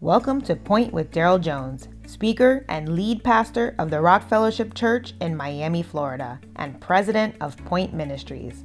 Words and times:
Welcome 0.00 0.42
to 0.42 0.54
Point 0.54 0.92
with 0.92 1.10
Daryl 1.10 1.40
Jones, 1.40 1.88
speaker 2.06 2.64
and 2.68 2.94
lead 2.94 3.24
pastor 3.24 3.74
of 3.80 3.90
the 3.90 4.00
Rock 4.00 4.28
Fellowship 4.28 4.72
Church 4.74 5.12
in 5.20 5.36
Miami, 5.36 5.82
Florida, 5.82 6.38
and 6.54 6.80
president 6.80 7.34
of 7.40 7.56
Point 7.64 7.92
Ministries. 7.92 8.62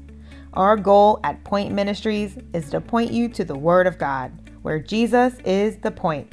Our 0.54 0.78
goal 0.78 1.20
at 1.24 1.44
Point 1.44 1.72
Ministries 1.72 2.38
is 2.54 2.70
to 2.70 2.80
point 2.80 3.12
you 3.12 3.30
to 3.30 3.44
the 3.44 3.58
Word 3.58 3.88
of 3.88 3.98
God, 3.98 4.32
where 4.62 4.78
Jesus 4.78 5.34
is 5.44 5.78
the 5.78 5.90
point. 5.90 6.32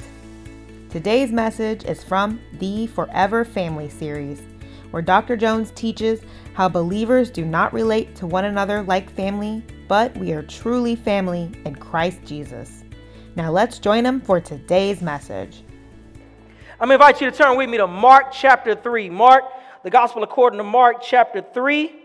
Today's 0.91 1.31
message 1.31 1.83
is 1.83 2.03
from 2.03 2.39
the 2.59 2.85
Forever 2.85 3.43
Family 3.43 3.89
series, 3.89 4.43
where 4.91 5.01
Dr. 5.01 5.35
Jones 5.35 5.71
teaches 5.71 6.21
how 6.53 6.69
believers 6.69 7.31
do 7.31 7.43
not 7.43 7.73
relate 7.73 8.15
to 8.17 8.27
one 8.27 8.45
another 8.45 8.83
like 8.83 9.09
family, 9.09 9.63
but 9.87 10.15
we 10.17 10.31
are 10.33 10.43
truly 10.43 10.95
family 10.95 11.51
in 11.65 11.75
Christ 11.75 12.19
Jesus. 12.23 12.83
Now 13.33 13.49
let's 13.49 13.79
join 13.79 14.05
him 14.05 14.19
for 14.19 14.41
today's 14.41 15.01
message. 15.01 15.63
I'm 16.79 16.89
going 16.89 16.99
to 16.99 17.05
invite 17.05 17.21
you 17.21 17.31
to 17.31 17.37
turn 17.37 17.55
with 17.57 17.69
me 17.69 17.77
to 17.77 17.87
Mark 17.87 18.33
chapter 18.33 18.75
3. 18.75 19.09
Mark, 19.09 19.45
the 19.83 19.89
Gospel 19.89 20.23
according 20.23 20.57
to 20.57 20.65
Mark 20.65 20.97
chapter 21.01 21.41
3. 21.41 21.95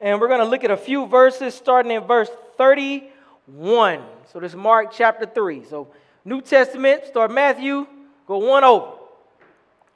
And 0.00 0.18
we're 0.18 0.28
going 0.28 0.40
to 0.40 0.46
look 0.46 0.64
at 0.64 0.70
a 0.70 0.76
few 0.76 1.06
verses 1.06 1.54
starting 1.54 1.92
in 1.92 2.04
verse 2.04 2.30
31. 2.56 4.04
So 4.32 4.40
this 4.40 4.52
is 4.52 4.56
Mark 4.56 4.90
chapter 4.90 5.26
3. 5.26 5.64
So 5.64 5.88
New 6.24 6.40
Testament, 6.40 7.04
start 7.08 7.30
Matthew, 7.30 7.86
go 8.26 8.38
one 8.38 8.64
over. 8.64 8.92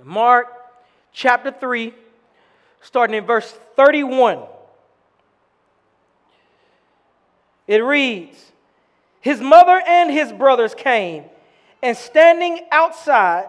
Mark 0.05 0.48
chapter 1.12 1.51
3, 1.51 1.95
starting 2.83 3.17
in 3.17 3.25
verse 3.25 3.59
31. 3.75 4.41
It 7.67 7.79
reads, 7.79 8.53
his 9.29 9.43
mother 9.43 9.83
and 9.87 10.11
his 10.11 10.33
brothers 10.33 10.75
came, 10.75 11.23
and 11.83 11.95
standing 11.95 12.61
outside, 12.73 13.45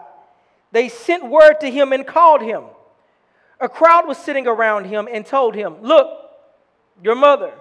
they 0.72 0.90
sent 0.90 1.24
word 1.24 1.54
to 1.62 1.70
him 1.70 1.94
and 1.94 2.06
called 2.06 2.42
him. 2.42 2.64
A 3.60 3.66
crowd 3.66 4.06
was 4.06 4.18
sitting 4.18 4.46
around 4.46 4.84
him 4.84 5.08
and 5.10 5.24
told 5.24 5.54
him, 5.54 5.76
Look, 5.80 6.06
your 7.02 7.14
mother, 7.14 7.54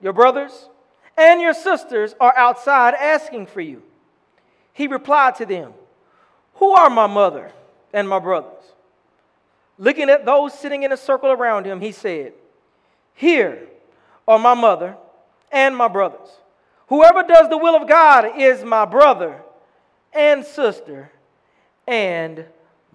your 0.00 0.14
brothers, 0.14 0.70
and 1.18 1.42
your 1.42 1.52
sisters 1.52 2.14
are 2.18 2.34
outside 2.38 2.94
asking 2.94 3.48
for 3.48 3.60
you. 3.60 3.82
He 4.72 4.86
replied 4.86 5.34
to 5.34 5.44
them, 5.44 5.74
Who 6.54 6.70
are 6.70 6.88
my 6.88 7.06
mother 7.06 7.52
and 7.92 8.08
my 8.08 8.18
brothers? 8.18 8.64
Looking 9.76 10.08
at 10.08 10.24
those 10.24 10.58
sitting 10.58 10.84
in 10.84 10.92
a 10.92 10.96
circle 10.96 11.32
around 11.32 11.66
him, 11.66 11.82
he 11.82 11.92
said, 11.92 12.32
Here 13.12 13.68
are 14.26 14.38
my 14.38 14.54
mother 14.54 14.96
and 15.52 15.76
my 15.76 15.88
brothers. 15.88 16.30
Whoever 16.88 17.22
does 17.22 17.48
the 17.48 17.58
will 17.58 17.76
of 17.76 17.88
God 17.88 18.38
is 18.38 18.64
my 18.64 18.84
brother 18.84 19.42
and 20.12 20.44
sister 20.44 21.10
and 21.86 22.44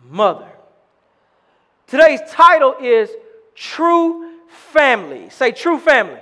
mother. 0.04 0.50
Today's 1.88 2.22
title 2.30 2.76
is 2.82 3.10
True 3.56 4.40
Family. 4.72 5.30
Say, 5.30 5.52
True 5.52 5.80
Family. 5.80 6.20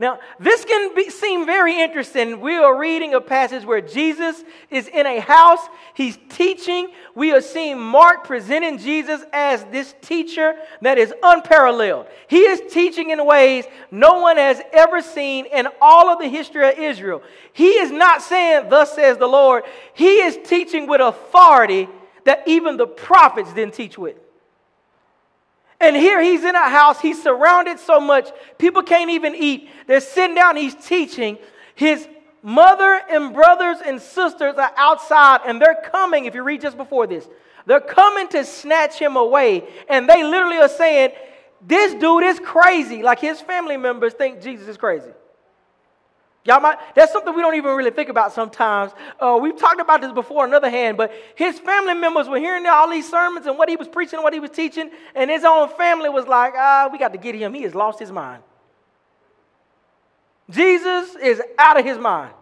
Now, 0.00 0.18
this 0.40 0.64
can 0.64 0.94
be, 0.94 1.08
seem 1.08 1.46
very 1.46 1.80
interesting. 1.80 2.40
We 2.40 2.56
are 2.56 2.76
reading 2.76 3.14
a 3.14 3.20
passage 3.20 3.64
where 3.64 3.80
Jesus 3.80 4.42
is 4.68 4.88
in 4.88 5.06
a 5.06 5.20
house, 5.20 5.60
he's 5.94 6.18
teaching. 6.30 6.88
We 7.14 7.32
are 7.32 7.40
seeing 7.40 7.80
Mark 7.80 8.24
presenting 8.24 8.78
Jesus 8.78 9.22
as 9.32 9.62
this 9.66 9.94
teacher 10.00 10.56
that 10.82 10.98
is 10.98 11.14
unparalleled. 11.22 12.06
He 12.26 12.40
is 12.40 12.60
teaching 12.72 13.10
in 13.10 13.24
ways 13.24 13.66
no 13.92 14.18
one 14.18 14.36
has 14.36 14.60
ever 14.72 15.00
seen 15.00 15.46
in 15.46 15.68
all 15.80 16.08
of 16.08 16.18
the 16.18 16.28
history 16.28 16.68
of 16.68 16.76
Israel. 16.76 17.22
He 17.52 17.68
is 17.68 17.92
not 17.92 18.20
saying, 18.20 18.68
Thus 18.70 18.94
says 18.94 19.18
the 19.18 19.28
Lord, 19.28 19.62
he 19.94 20.22
is 20.22 20.38
teaching 20.44 20.88
with 20.88 21.00
authority 21.00 21.88
that 22.24 22.42
even 22.46 22.76
the 22.76 22.86
prophets 22.86 23.52
didn't 23.52 23.74
teach 23.74 23.96
with. 23.96 24.16
And 25.80 25.96
here 25.96 26.22
he's 26.22 26.44
in 26.44 26.54
a 26.54 26.68
house, 26.68 27.00
he's 27.00 27.22
surrounded 27.22 27.78
so 27.78 28.00
much, 28.00 28.30
people 28.58 28.82
can't 28.82 29.10
even 29.10 29.34
eat. 29.34 29.68
They're 29.86 30.00
sitting 30.00 30.36
down, 30.36 30.56
he's 30.56 30.74
teaching. 30.74 31.38
His 31.74 32.08
mother 32.42 33.00
and 33.10 33.34
brothers 33.34 33.78
and 33.84 34.00
sisters 34.00 34.54
are 34.56 34.72
outside, 34.76 35.40
and 35.46 35.60
they're 35.60 35.82
coming, 35.90 36.26
if 36.26 36.34
you 36.34 36.42
read 36.42 36.60
just 36.60 36.76
before 36.76 37.06
this, 37.06 37.28
they're 37.66 37.80
coming 37.80 38.28
to 38.28 38.44
snatch 38.44 38.98
him 38.98 39.16
away. 39.16 39.64
And 39.88 40.08
they 40.08 40.22
literally 40.22 40.58
are 40.58 40.68
saying, 40.68 41.12
This 41.60 41.94
dude 41.94 42.24
is 42.24 42.38
crazy. 42.40 43.02
Like 43.02 43.20
his 43.20 43.40
family 43.40 43.76
members 43.76 44.12
think 44.12 44.42
Jesus 44.42 44.68
is 44.68 44.76
crazy. 44.76 45.10
Y'all 46.46 46.60
might, 46.60 46.76
that's 46.94 47.10
something 47.10 47.34
we 47.34 47.40
don't 47.40 47.54
even 47.54 47.74
really 47.74 47.90
think 47.90 48.10
about 48.10 48.30
sometimes. 48.32 48.92
Uh, 49.18 49.38
we've 49.40 49.58
talked 49.58 49.80
about 49.80 50.02
this 50.02 50.12
before 50.12 50.44
another 50.44 50.68
hand, 50.68 50.98
but 50.98 51.10
his 51.36 51.58
family 51.58 51.94
members 51.94 52.28
were 52.28 52.38
hearing 52.38 52.66
all 52.66 52.90
these 52.90 53.08
sermons 53.08 53.46
and 53.46 53.56
what 53.56 53.70
he 53.70 53.76
was 53.76 53.88
preaching, 53.88 54.22
what 54.22 54.34
he 54.34 54.40
was 54.40 54.50
teaching, 54.50 54.90
and 55.14 55.30
his 55.30 55.42
own 55.42 55.70
family 55.70 56.10
was 56.10 56.26
like, 56.26 56.52
ah, 56.54 56.90
we 56.92 56.98
got 56.98 57.12
to 57.12 57.18
get 57.18 57.34
him. 57.34 57.54
He 57.54 57.62
has 57.62 57.74
lost 57.74 57.98
his 57.98 58.12
mind. 58.12 58.42
Jesus 60.50 61.14
is 61.16 61.40
out 61.58 61.78
of 61.78 61.86
his 61.86 61.96
mind. 61.96 62.34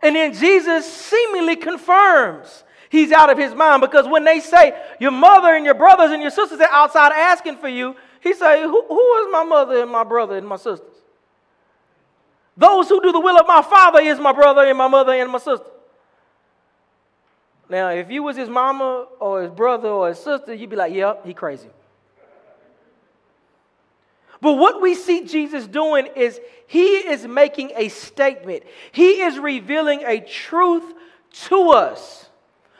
And 0.00 0.16
then 0.16 0.32
Jesus 0.32 0.90
seemingly 0.90 1.56
confirms 1.56 2.64
he's 2.88 3.12
out 3.12 3.28
of 3.28 3.36
his 3.36 3.54
mind 3.54 3.82
because 3.82 4.08
when 4.08 4.24
they 4.24 4.40
say, 4.40 4.74
your 4.98 5.10
mother 5.10 5.54
and 5.54 5.66
your 5.66 5.74
brothers 5.74 6.10
and 6.10 6.22
your 6.22 6.30
sisters 6.30 6.58
are 6.60 6.70
outside 6.70 7.12
asking 7.12 7.58
for 7.58 7.68
you, 7.68 7.94
he 8.20 8.32
say, 8.32 8.62
who, 8.62 8.82
who 8.88 9.14
is 9.16 9.28
my 9.30 9.44
mother 9.44 9.82
and 9.82 9.90
my 9.90 10.04
brother 10.04 10.38
and 10.38 10.48
my 10.48 10.56
sisters? 10.56 10.93
Those 12.56 12.88
who 12.88 13.00
do 13.00 13.12
the 13.12 13.20
will 13.20 13.38
of 13.38 13.46
my 13.46 13.62
father 13.62 14.00
is 14.00 14.18
my 14.18 14.32
brother 14.32 14.64
and 14.64 14.78
my 14.78 14.88
mother 14.88 15.12
and 15.12 15.30
my 15.30 15.38
sister. 15.38 15.66
Now, 17.68 17.88
if 17.90 18.10
you 18.10 18.22
was 18.22 18.36
his 18.36 18.48
mama 18.48 19.06
or 19.18 19.42
his 19.42 19.50
brother 19.50 19.88
or 19.88 20.08
his 20.08 20.18
sister, 20.18 20.54
you'd 20.54 20.70
be 20.70 20.76
like, 20.76 20.92
yep, 20.92 21.24
he 21.24 21.34
crazy. 21.34 21.68
But 24.40 24.54
what 24.54 24.82
we 24.82 24.94
see 24.94 25.24
Jesus 25.24 25.66
doing 25.66 26.06
is 26.14 26.38
he 26.66 26.96
is 26.96 27.26
making 27.26 27.72
a 27.74 27.88
statement. 27.88 28.64
He 28.92 29.22
is 29.22 29.38
revealing 29.38 30.02
a 30.04 30.20
truth 30.20 30.84
to 31.48 31.70
us 31.70 32.28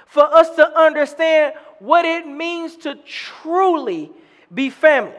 for 0.06 0.22
us 0.22 0.50
to 0.56 0.78
understand 0.78 1.54
what 1.78 2.04
it 2.04 2.26
means 2.26 2.76
to 2.76 2.96
truly 3.06 4.12
be 4.52 4.68
family. 4.68 5.14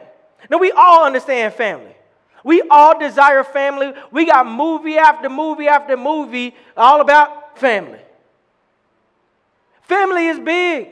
Now, 0.48 0.58
we 0.58 0.70
all 0.70 1.04
understand 1.04 1.52
family. 1.52 1.95
We 2.46 2.62
all 2.70 2.96
desire 2.96 3.42
family. 3.42 3.92
We 4.12 4.24
got 4.24 4.46
movie 4.46 4.98
after 4.98 5.28
movie 5.28 5.66
after 5.66 5.96
movie 5.96 6.54
all 6.76 7.00
about 7.00 7.58
family. 7.58 7.98
Family 9.82 10.28
is 10.28 10.38
big. 10.38 10.90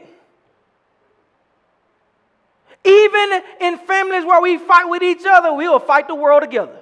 Even 2.84 3.42
in 3.60 3.78
families 3.78 4.25
where 4.25 4.42
we 4.42 4.59
fight 4.59 4.87
with 4.87 5.04
each 5.04 5.25
other, 5.25 5.53
we 5.53 5.69
will 5.69 5.78
fight 5.78 6.09
the 6.09 6.16
world 6.16 6.42
together. 6.42 6.81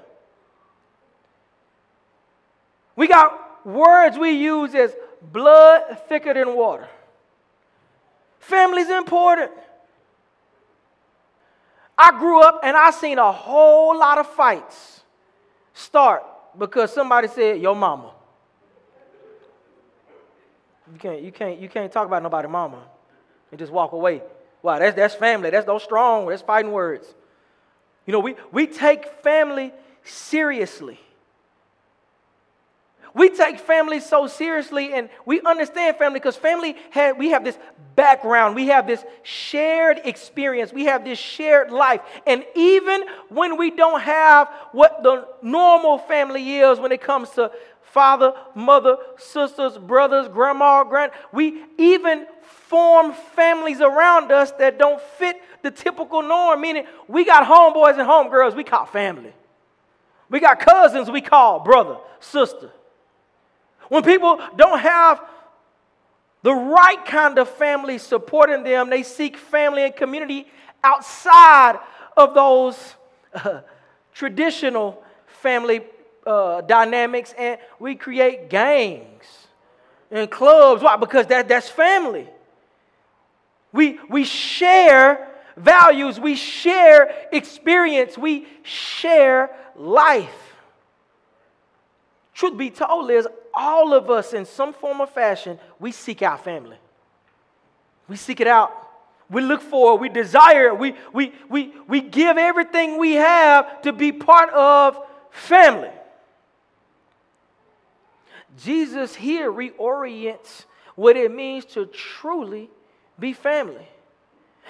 We 2.97 3.09
got 3.09 3.67
words 3.67 4.17
we 4.17 4.31
use 4.31 4.75
as 4.75 4.97
blood 5.21 6.01
thicker 6.09 6.33
than 6.33 6.57
water. 6.57 6.89
Family 8.39 8.81
is 8.81 8.89
important. 8.89 9.51
I 12.03 12.11
grew 12.19 12.41
up 12.41 12.59
and 12.65 12.77
I 12.77 12.91
seen 12.91 13.19
a 13.19 13.31
whole 13.31 13.97
lot 13.97 14.19
of 14.19 14.27
fights 14.27 15.03
start 15.73 16.25
because 16.59 16.93
somebody 16.93 17.29
said, 17.29 17.61
Your 17.61 17.77
mama. 17.77 18.11
You 20.93 20.99
can't, 20.99 21.23
you 21.23 21.31
can't, 21.31 21.61
you 21.61 21.69
can't 21.69 21.93
talk 21.93 22.07
about 22.07 22.25
nobody 22.25 22.49
mama 22.49 22.83
and 23.53 23.59
just 23.59 23.73
walk 23.73 23.93
away. 23.93 24.21
Wow, 24.63 24.81
that's, 24.81 24.97
that's 24.97 25.15
family. 25.15 25.51
That's 25.51 25.65
those 25.65 25.85
strong, 25.85 26.27
that's 26.27 26.43
fighting 26.43 26.73
words. 26.73 27.07
You 28.05 28.13
know, 28.13 28.19
we, 28.19 28.35
we 28.51 28.67
take 28.67 29.07
family 29.23 29.73
seriously. 30.03 30.99
We 33.15 33.29
take 33.29 33.59
family 33.59 34.01
so 34.01 34.27
seriously 34.27 34.95
and 34.95 35.11
we 35.27 35.41
understand 35.43 35.97
family 35.97 36.19
because 36.19 36.37
family 36.37 36.77
had 36.91 37.19
we 37.19 37.31
have 37.31 37.45
this 37.45 37.59
background, 37.95 38.55
we 38.55 38.69
have 38.69 38.87
this 38.87 39.05
shared 39.23 40.01
experience, 40.05 40.73
we 40.73 40.85
have 40.87 41.05
this 41.05 41.19
shared 41.19 41.71
life. 41.71 42.01
And 42.27 42.45
even 42.55 43.05
when 43.29 43.59
we 43.59 43.71
don't 43.71 44.01
have 44.01 44.49
what 44.73 45.03
the 45.03 45.29
normal 45.43 45.99
family 45.99 46.57
is 46.57 46.79
when 46.79 46.91
it 46.91 47.03
comes 47.03 47.31
to 47.31 47.51
father, 47.83 48.33
mother, 48.55 48.97
sisters, 49.19 49.77
brothers, 49.77 50.29
grandma, 50.29 50.83
grand, 50.83 51.13
we 51.33 51.63
even 51.77 52.27
form 52.43 53.13
families 53.35 53.83
around 53.83 54.33
us 54.33 54.53
that 54.53 54.79
don't 54.79 55.01
fit 55.19 55.37
the 55.61 55.71
typical 55.71 56.23
norm, 56.23 56.63
meaning 56.63 56.87
we 57.09 57.27
got 57.27 57.47
homeboys 57.47 57.99
and 57.99 58.09
homegirls 58.09 58.57
we 58.57 58.65
call 58.65 58.87
family. 58.87 59.35
We 60.31 60.41
got 60.41 60.61
cousins 60.61 61.11
we 61.11 61.21
call 61.21 61.61
brother, 61.61 61.99
sister. 62.19 62.71
When 63.93 64.03
people 64.03 64.41
don't 64.57 64.79
have 64.79 65.21
the 66.41 66.55
right 66.55 67.05
kind 67.05 67.39
of 67.39 67.47
family 67.47 67.99
supporting 67.99 68.63
them, 68.63 68.89
they 68.89 69.03
seek 69.03 69.37
family 69.37 69.85
and 69.85 69.95
community 69.95 70.47
outside 70.83 71.79
of 72.17 72.33
those 72.33 72.95
uh, 73.35 73.61
traditional 74.15 75.05
family 75.27 75.83
uh, 76.27 76.63
dynamics, 76.63 77.35
and 77.37 77.59
we 77.79 77.95
create 77.95 78.49
gangs 78.49 79.27
and 80.11 80.31
clubs. 80.31 80.83
Why? 80.83 80.97
Because 80.97 81.27
that, 81.27 81.47
that's 81.47 81.69
family. 81.69 82.27
We, 83.73 84.01
we 84.09 84.25
share 84.25 85.29
values, 85.55 86.19
we 86.19 86.35
share 86.35 87.15
experience, 87.31 88.17
we 88.17 88.47
share 88.63 89.51
life. 89.77 90.55
Truth 92.33 92.57
be 92.57 92.71
told, 92.71 93.11
is 93.11 93.29
all 93.55 93.95
of 93.95 94.11
us 94.11 94.33
in 94.33 94.45
some 94.45 94.73
form 94.73 95.01
or 95.01 95.07
fashion, 95.07 95.59
we 95.79 95.93
seek 95.93 96.23
our 96.23 96.39
family. 96.39 96.77
We 98.09 98.17
seek 98.17 98.41
it 98.41 98.47
out. 98.47 98.73
We 99.31 99.43
look 99.43 99.63
for 99.63 99.95
it. 99.95 100.01
We 100.01 100.09
desire 100.09 100.69
it. 100.69 100.79
We, 100.79 100.95
we, 101.13 101.33
we, 101.49 101.73
we 101.89 102.01
give 102.01 102.37
everything 102.37 102.99
we 102.99 103.13
have 103.13 103.83
to 103.83 103.93
be 103.93 104.13
part 104.13 104.51
of 104.51 104.99
family. 105.31 105.91
Jesus 108.63 109.15
here 109.15 109.51
reorients 109.51 110.65
what 110.95 111.17
it 111.17 111.33
means 111.33 111.65
to 111.67 111.87
truly 111.87 112.69
be 113.19 113.33
family. 113.33 113.89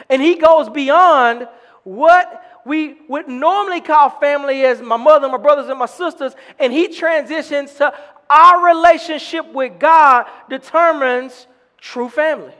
And 0.08 0.22
he 0.22 0.36
goes 0.36 0.68
beyond 0.68 1.48
what 1.84 2.42
we 2.64 2.96
would 3.08 3.28
normally 3.28 3.80
call 3.80 4.10
family 4.10 4.64
as 4.64 4.80
my 4.80 4.96
mother, 4.96 5.28
my 5.28 5.38
brothers, 5.38 5.68
and 5.68 5.78
my 5.78 5.86
sisters, 5.86 6.34
and 6.58 6.72
he 6.72 6.88
transitions 6.88 7.74
to 7.74 7.92
our 8.30 8.64
relationship 8.64 9.52
with 9.52 9.78
God 9.78 10.26
determines 10.48 11.46
true 11.78 12.08
family. 12.08 12.54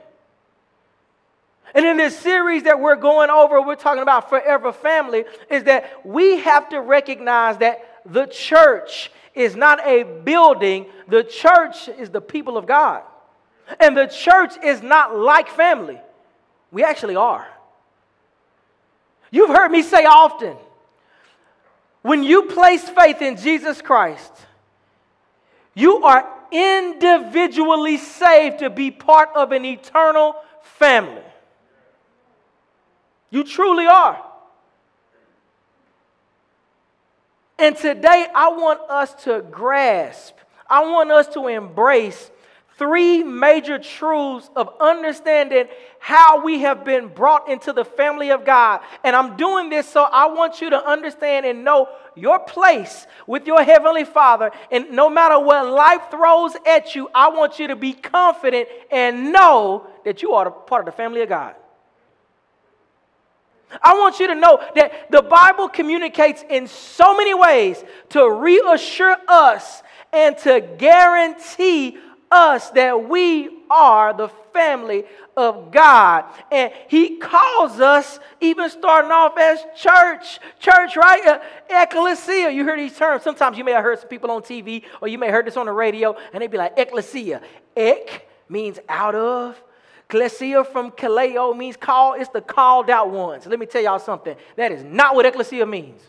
And 1.73 1.85
in 1.85 1.97
this 1.97 2.17
series 2.19 2.63
that 2.63 2.79
we're 2.79 2.95
going 2.95 3.29
over, 3.29 3.61
we're 3.61 3.75
talking 3.75 4.03
about 4.03 4.29
forever 4.29 4.71
family, 4.71 5.25
is 5.49 5.63
that 5.63 6.05
we 6.05 6.37
have 6.39 6.69
to 6.69 6.81
recognize 6.81 7.57
that 7.57 8.01
the 8.05 8.27
church 8.27 9.11
is 9.33 9.55
not 9.55 9.85
a 9.87 10.03
building, 10.03 10.85
the 11.07 11.23
church 11.23 11.87
is 11.87 12.11
the 12.11 12.21
people 12.21 12.57
of 12.57 12.67
God. 12.67 13.01
And 13.79 13.97
the 13.97 14.07
church 14.07 14.53
is 14.63 14.83
not 14.83 15.15
like 15.15 15.49
family. 15.49 15.99
We 16.71 16.83
actually 16.83 17.15
are. 17.15 17.47
You've 19.33 19.49
heard 19.49 19.71
me 19.71 19.81
say 19.81 20.05
often 20.05 20.55
when 22.03 22.21
you 22.21 22.43
place 22.43 22.87
faith 22.87 23.19
in 23.19 23.35
Jesus 23.35 23.81
Christ, 23.81 24.31
you 25.73 26.03
are 26.03 26.29
individually 26.51 27.97
saved 27.97 28.59
to 28.59 28.69
be 28.69 28.91
part 28.91 29.29
of 29.33 29.51
an 29.51 29.65
eternal 29.65 30.35
family. 30.61 31.23
You 33.31 33.43
truly 33.43 33.87
are. 33.87 34.23
And 37.57 37.75
today, 37.75 38.27
I 38.35 38.49
want 38.49 38.81
us 38.87 39.15
to 39.23 39.43
grasp, 39.49 40.35
I 40.69 40.85
want 40.85 41.09
us 41.09 41.25
to 41.33 41.47
embrace 41.47 42.29
three 42.77 43.23
major 43.23 43.77
truths 43.79 44.49
of 44.55 44.69
understanding 44.79 45.67
how 45.99 46.43
we 46.43 46.59
have 46.59 46.83
been 46.83 47.07
brought 47.07 47.49
into 47.49 47.71
the 47.71 47.85
family 47.85 48.31
of 48.31 48.45
God. 48.45 48.81
And 49.03 49.15
I'm 49.15 49.37
doing 49.37 49.69
this 49.69 49.87
so 49.87 50.03
I 50.03 50.27
want 50.27 50.61
you 50.61 50.69
to 50.71 50.85
understand 50.85 51.45
and 51.45 51.63
know 51.63 51.89
your 52.15 52.39
place 52.39 53.07
with 53.27 53.47
your 53.47 53.63
Heavenly 53.63 54.05
Father. 54.05 54.51
And 54.71 54.91
no 54.91 55.09
matter 55.09 55.39
what 55.39 55.67
life 55.67 56.11
throws 56.11 56.55
at 56.65 56.95
you, 56.95 57.09
I 57.13 57.29
want 57.29 57.59
you 57.59 57.67
to 57.67 57.75
be 57.75 57.93
confident 57.93 58.67
and 58.91 59.31
know 59.31 59.87
that 60.05 60.21
you 60.21 60.33
are 60.33 60.49
part 60.51 60.87
of 60.87 60.93
the 60.93 60.97
family 60.97 61.21
of 61.21 61.29
God. 61.29 61.55
I 63.81 63.95
want 63.95 64.19
you 64.19 64.27
to 64.27 64.35
know 64.35 64.61
that 64.75 65.09
the 65.09 65.21
Bible 65.21 65.67
communicates 65.67 66.43
in 66.47 66.67
so 66.67 67.17
many 67.17 67.33
ways 67.33 67.83
to 68.09 68.29
reassure 68.29 69.15
us 69.27 69.81
and 70.11 70.37
to 70.39 70.61
guarantee 70.77 71.97
us 72.33 72.71
that 72.71 73.07
we 73.07 73.49
are 73.69 74.13
the 74.13 74.29
family 74.51 75.03
of 75.37 75.71
God. 75.71 76.25
And 76.51 76.71
He 76.87 77.17
calls 77.17 77.79
us, 77.79 78.19
even 78.41 78.69
starting 78.69 79.11
off 79.11 79.37
as 79.37 79.59
church. 79.75 80.39
Church, 80.59 80.95
right? 80.97 81.25
Uh, 81.25 81.39
ecclesia. 81.69 82.49
You 82.49 82.63
hear 82.63 82.77
these 82.77 82.97
terms. 82.97 83.23
Sometimes 83.23 83.57
you 83.57 83.63
may 83.63 83.71
have 83.71 83.83
heard 83.83 83.99
some 83.99 84.09
people 84.09 84.31
on 84.31 84.41
TV 84.41 84.83
or 85.01 85.07
you 85.07 85.17
may 85.17 85.27
have 85.27 85.35
heard 85.35 85.47
this 85.47 85.57
on 85.57 85.67
the 85.67 85.71
radio 85.71 86.15
and 86.33 86.41
they'd 86.41 86.51
be 86.51 86.57
like, 86.57 86.73
ecclesia. 86.77 87.41
Ek 87.75 88.27
means 88.49 88.79
out 88.89 89.15
of. 89.15 89.61
Ecclesia 90.09 90.63
from 90.63 90.91
kaleo 90.91 91.55
means 91.55 91.77
call. 91.77 92.13
It's 92.13 92.29
the 92.29 92.41
called 92.41 92.89
out 92.89 93.09
ones. 93.09 93.45
Let 93.47 93.59
me 93.59 93.65
tell 93.65 93.81
y'all 93.81 93.99
something. 93.99 94.35
That 94.57 94.71
is 94.71 94.83
not 94.83 95.15
what 95.15 95.25
ecclesia 95.25 95.65
means. 95.65 96.01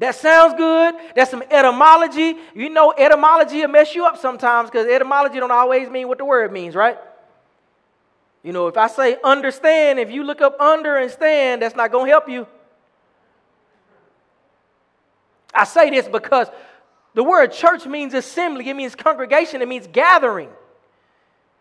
That 0.00 0.14
sounds 0.14 0.54
good. 0.54 0.94
That's 1.14 1.30
some 1.30 1.42
etymology. 1.50 2.34
You 2.54 2.70
know, 2.70 2.92
etymology 2.96 3.60
will 3.60 3.68
mess 3.68 3.94
you 3.94 4.06
up 4.06 4.16
sometimes 4.16 4.70
because 4.70 4.86
etymology 4.86 5.38
don't 5.38 5.50
always 5.50 5.90
mean 5.90 6.08
what 6.08 6.16
the 6.16 6.24
word 6.24 6.50
means, 6.52 6.74
right? 6.74 6.98
You 8.42 8.54
know, 8.54 8.66
if 8.66 8.78
I 8.78 8.86
say 8.88 9.18
understand, 9.22 9.98
if 9.98 10.10
you 10.10 10.24
look 10.24 10.40
up 10.40 10.58
under 10.58 10.96
and 10.96 11.10
stand, 11.10 11.60
that's 11.60 11.76
not 11.76 11.92
going 11.92 12.06
to 12.06 12.10
help 12.10 12.30
you. 12.30 12.46
I 15.52 15.64
say 15.64 15.90
this 15.90 16.08
because 16.08 16.48
the 17.12 17.22
word 17.22 17.52
church 17.52 17.84
means 17.84 18.14
assembly, 18.14 18.70
it 18.70 18.74
means 18.74 18.94
congregation, 18.94 19.60
it 19.60 19.68
means 19.68 19.86
gathering. 19.86 20.48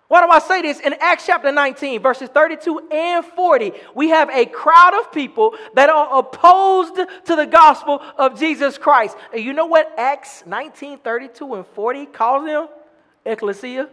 Why 0.10 0.26
do 0.26 0.30
I 0.32 0.40
say 0.40 0.64
this? 0.64 0.80
In 0.80 0.96
Acts 1.00 1.28
chapter 1.28 1.52
19, 1.52 2.02
verses 2.02 2.30
32 2.30 2.90
and 2.92 3.24
40, 3.24 3.74
we 3.94 4.10
have 4.10 4.28
a 4.32 4.48
crowd 4.48 5.00
of 5.00 5.12
people 5.12 5.54
that 5.76 5.92
are 5.92 6.18
opposed 6.18 6.96
to 6.96 7.36
the 7.36 7.46
gospel 7.46 8.02
of 8.18 8.38
Jesus 8.38 8.80
Christ. 8.80 9.16
And 9.32 9.44
you 9.44 9.54
know 9.54 9.68
what 9.68 9.94
Acts 10.00 10.44
19, 10.48 10.98
32 10.98 11.54
and 11.54 11.68
40 11.68 12.08
calls 12.08 12.44
them? 12.44 12.68
Ecclesia. 13.24 13.88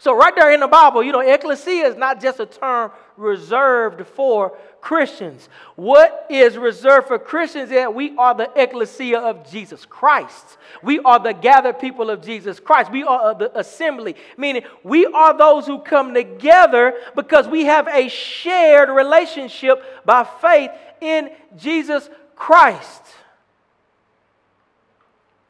So, 0.00 0.16
right 0.16 0.34
there 0.34 0.50
in 0.50 0.60
the 0.60 0.66
Bible, 0.66 1.02
you 1.02 1.12
know, 1.12 1.20
ecclesia 1.20 1.84
is 1.84 1.94
not 1.94 2.22
just 2.22 2.40
a 2.40 2.46
term 2.46 2.90
reserved 3.18 4.06
for 4.06 4.56
Christians. 4.80 5.50
What 5.76 6.26
is 6.30 6.56
reserved 6.56 7.08
for 7.08 7.18
Christians 7.18 7.64
is 7.64 7.76
that 7.76 7.94
we 7.94 8.16
are 8.16 8.34
the 8.34 8.50
ecclesia 8.56 9.18
of 9.18 9.50
Jesus 9.50 9.84
Christ. 9.84 10.56
We 10.82 11.00
are 11.00 11.18
the 11.18 11.34
gathered 11.34 11.80
people 11.80 12.08
of 12.08 12.22
Jesus 12.22 12.58
Christ. 12.58 12.90
We 12.90 13.02
are 13.02 13.34
the 13.34 13.58
assembly, 13.58 14.16
meaning 14.38 14.62
we 14.82 15.04
are 15.04 15.36
those 15.36 15.66
who 15.66 15.80
come 15.80 16.14
together 16.14 16.94
because 17.14 17.46
we 17.46 17.66
have 17.66 17.86
a 17.86 18.08
shared 18.08 18.88
relationship 18.88 19.84
by 20.06 20.24
faith 20.40 20.70
in 21.02 21.28
Jesus 21.58 22.08
Christ. 22.36 23.02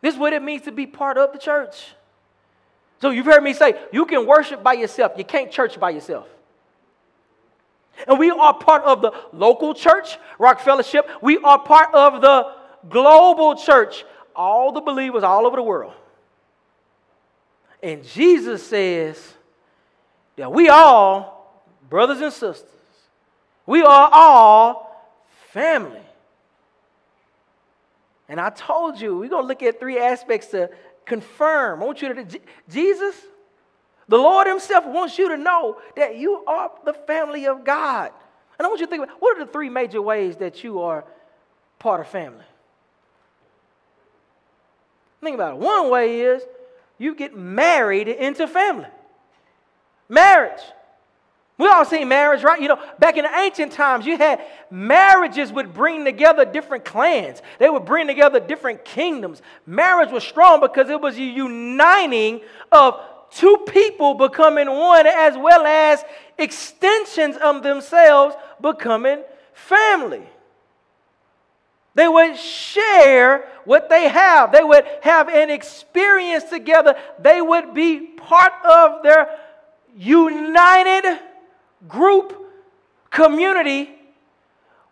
This 0.00 0.14
is 0.14 0.18
what 0.18 0.32
it 0.32 0.42
means 0.42 0.62
to 0.62 0.72
be 0.72 0.88
part 0.88 1.18
of 1.18 1.32
the 1.32 1.38
church. 1.38 1.94
So 3.00 3.10
you've 3.10 3.26
heard 3.26 3.42
me 3.42 3.54
say, 3.54 3.74
you 3.92 4.04
can 4.06 4.26
worship 4.26 4.62
by 4.62 4.74
yourself, 4.74 5.12
you 5.16 5.24
can't 5.24 5.50
church 5.50 5.80
by 5.80 5.90
yourself. 5.90 6.26
And 8.06 8.18
we 8.18 8.30
are 8.30 8.54
part 8.54 8.82
of 8.84 9.02
the 9.02 9.12
local 9.32 9.74
church, 9.74 10.18
Rock 10.38 10.60
Fellowship. 10.60 11.08
We 11.20 11.38
are 11.38 11.58
part 11.58 11.94
of 11.94 12.22
the 12.22 12.52
global 12.88 13.56
church, 13.56 14.04
all 14.34 14.72
the 14.72 14.80
believers 14.80 15.22
all 15.22 15.46
over 15.46 15.56
the 15.56 15.62
world. 15.62 15.92
And 17.82 18.04
Jesus 18.04 18.66
says 18.66 19.34
that 20.36 20.52
we 20.52 20.68
all, 20.68 21.62
brothers 21.88 22.20
and 22.20 22.32
sisters, 22.32 22.68
we 23.66 23.82
are 23.82 24.10
all 24.12 25.12
family. 25.52 26.00
And 28.28 28.40
I 28.40 28.50
told 28.50 29.00
you, 29.00 29.16
we're 29.16 29.28
going 29.28 29.42
to 29.42 29.48
look 29.48 29.62
at 29.62 29.80
three 29.80 29.98
aspects 29.98 30.48
to 30.48 30.70
confirm. 31.10 31.82
I 31.82 31.84
want 31.84 32.00
you 32.00 32.14
to, 32.14 32.40
Jesus, 32.70 33.16
the 34.08 34.16
Lord 34.16 34.46
Himself 34.46 34.86
wants 34.86 35.18
you 35.18 35.28
to 35.28 35.36
know 35.36 35.78
that 35.96 36.16
you 36.16 36.42
are 36.46 36.70
the 36.84 36.94
family 36.94 37.46
of 37.46 37.64
God. 37.64 38.12
And 38.58 38.64
I 38.64 38.68
want 38.68 38.80
you 38.80 38.86
to 38.86 38.90
think 38.90 39.02
about 39.02 39.16
what 39.20 39.36
are 39.36 39.44
the 39.44 39.50
three 39.50 39.68
major 39.68 40.00
ways 40.00 40.36
that 40.36 40.64
you 40.64 40.80
are 40.80 41.04
part 41.78 42.00
of 42.00 42.08
family? 42.08 42.44
Think 45.20 45.34
about 45.34 45.54
it. 45.54 45.60
One 45.60 45.90
way 45.90 46.20
is 46.20 46.42
you 46.96 47.14
get 47.14 47.36
married 47.36 48.08
into 48.08 48.46
family. 48.46 48.88
Marriage. 50.08 50.62
We 51.60 51.68
all 51.68 51.84
seen 51.84 52.08
marriage, 52.08 52.42
right? 52.42 52.58
You 52.58 52.68
know, 52.68 52.78
back 52.98 53.18
in 53.18 53.24
the 53.24 53.38
ancient 53.38 53.72
times, 53.72 54.06
you 54.06 54.16
had 54.16 54.40
marriages 54.70 55.52
would 55.52 55.74
bring 55.74 56.06
together 56.06 56.46
different 56.46 56.86
clans. 56.86 57.42
They 57.58 57.68
would 57.68 57.84
bring 57.84 58.06
together 58.06 58.40
different 58.40 58.82
kingdoms. 58.82 59.42
Marriage 59.66 60.10
was 60.10 60.24
strong 60.24 60.60
because 60.60 60.88
it 60.88 60.98
was 60.98 61.18
a 61.18 61.22
uniting 61.22 62.40
of 62.72 62.98
two 63.30 63.58
people 63.68 64.14
becoming 64.14 64.70
one, 64.70 65.06
as 65.06 65.36
well 65.36 65.66
as 65.66 66.02
extensions 66.38 67.36
of 67.36 67.62
themselves 67.62 68.34
becoming 68.62 69.22
family. 69.52 70.22
They 71.94 72.08
would 72.08 72.38
share 72.38 73.46
what 73.66 73.90
they 73.90 74.08
have. 74.08 74.50
They 74.50 74.64
would 74.64 74.86
have 75.02 75.28
an 75.28 75.50
experience 75.50 76.44
together. 76.44 76.94
They 77.18 77.42
would 77.42 77.74
be 77.74 78.00
part 78.00 78.54
of 78.64 79.02
their 79.02 79.28
united 79.94 81.20
group, 81.88 82.36
community 83.10 83.90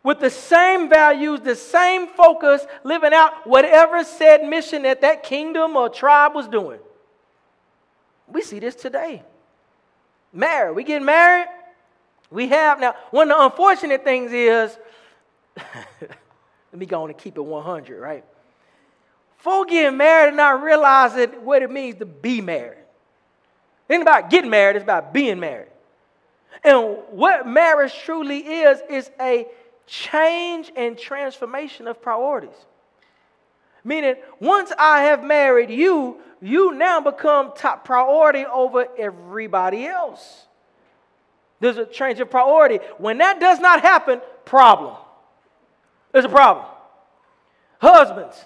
with 0.02 0.21
the 0.21 0.30
same 0.30 0.88
values, 0.88 1.40
the 1.40 1.57
same 1.57 2.07
focus, 2.07 2.66
living 2.85 3.12
out 3.12 3.47
whatever 3.47 4.04
said 4.04 4.45
mission 4.45 4.83
that 4.83 5.00
that 5.00 5.23
kingdom 5.23 5.76
or 5.76 5.88
tribe 5.88 6.35
was 6.35 6.49
doing. 6.49 6.78
We 8.26 8.42
see 8.42 8.59
this 8.59 8.75
today. 8.75 9.23
Married, 10.33 10.76
we 10.76 10.85
get 10.85 11.02
married. 11.02 11.49
We 12.30 12.49
have 12.49 12.78
now. 12.78 12.95
One 13.11 13.30
of 13.30 13.38
the 13.38 13.45
unfortunate 13.45 14.04
things 14.04 14.33
is, 14.33 14.78
let 15.57 16.78
me 16.78 16.87
go 16.87 17.02
on 17.02 17.11
and 17.11 17.18
keep 17.18 17.37
it 17.37 17.45
100, 17.45 18.00
right? 18.00 18.25
Folk 19.38 19.68
getting 19.68 19.97
married 19.97 20.28
and 20.28 20.37
not 20.37 20.62
realizing 20.62 21.30
what 21.45 21.62
it 21.62 21.71
means 21.71 21.99
to 22.00 22.07
be 22.07 22.40
married. 22.40 22.85
It 23.88 23.95
ain't 23.95 24.02
about 24.02 24.30
getting 24.30 24.50
married, 24.50 24.76
it's 24.76 24.83
about 24.83 25.14
being 25.14 25.40
married. 25.40 25.68
And 26.64 26.99
what 27.11 27.47
marriage 27.47 27.95
truly 28.05 28.38
is, 28.38 28.81
is 28.88 29.11
a 29.21 29.47
change 29.87 30.71
and 30.76 30.99
transformation 30.99 31.87
of 31.87 32.02
priorities. 32.02 32.57
Meaning, 33.85 34.17
once 34.40 34.73
I 34.78 35.05
have 35.05 35.23
married 35.23 35.71
you, 35.71 36.19
you 36.40 36.75
now 36.75 37.00
become 37.00 37.52
top 37.57 37.85
priority 37.85 38.45
over 38.45 38.87
everybody 38.99 39.87
else. 39.87 40.47
There's 41.61 41.78
a 41.78 41.87
change 41.87 42.21
of 42.21 42.31
priority. 42.31 42.78
When 42.99 43.19
that 43.19 43.40
does 43.40 43.61
not 43.61 43.81
happen, 43.81 44.21
problem. 44.45 44.95
There's 46.12 46.25
a 46.25 46.28
problem. 46.28 46.67
Husbands, 47.81 48.45